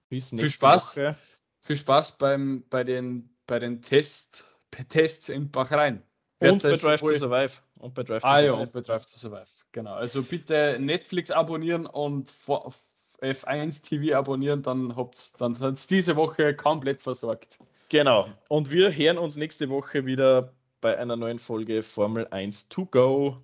bis 0.08 0.32
nächste 0.32 0.50
Spaß. 0.50 0.96
Woche. 0.96 1.16
Viel 1.60 1.76
Spaß 1.76 2.18
beim, 2.18 2.64
bei 2.70 2.84
den, 2.84 3.28
bei 3.46 3.58
den 3.58 3.82
Test, 3.82 4.46
Tests 4.88 5.28
in 5.28 5.50
Bachrhein. 5.50 6.02
Und 6.40 6.62
bei 6.62 6.76
Drive 6.76 7.00
to 7.00 7.14
Survive. 7.14 7.52
Und 7.80 7.94
bei 7.94 8.04
Drive 8.04 8.22
to 8.22 8.28
Ah 8.28 8.38
ja, 8.40 8.52
Survive. 8.52 8.62
und 8.62 8.72
bei 8.72 8.80
Drive 8.80 9.06
to 9.06 9.18
Survive. 9.18 9.48
Genau. 9.72 9.94
Also 9.94 10.22
bitte 10.22 10.76
Netflix 10.78 11.32
abonnieren 11.32 11.84
und 11.86 12.28
F- 12.28 12.72
F1 13.20 13.82
TV 13.82 14.16
abonnieren, 14.16 14.62
dann 14.62 14.94
habt 14.96 15.40
dann 15.40 15.58
hat's 15.58 15.86
diese 15.86 16.16
Woche 16.16 16.54
komplett 16.54 17.00
versorgt. 17.00 17.58
Genau. 17.88 18.28
Und 18.48 18.70
wir 18.70 18.92
hören 18.92 19.18
uns 19.18 19.36
nächste 19.36 19.70
Woche 19.70 20.06
wieder 20.06 20.52
bei 20.80 20.96
einer 20.98 21.16
neuen 21.16 21.38
Folge 21.38 21.82
Formel 21.82 22.26
1 22.30 22.68
to 22.68 22.86
go. 22.86 23.36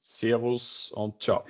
Servus 0.00 0.92
und 0.92 1.22
ciao. 1.22 1.44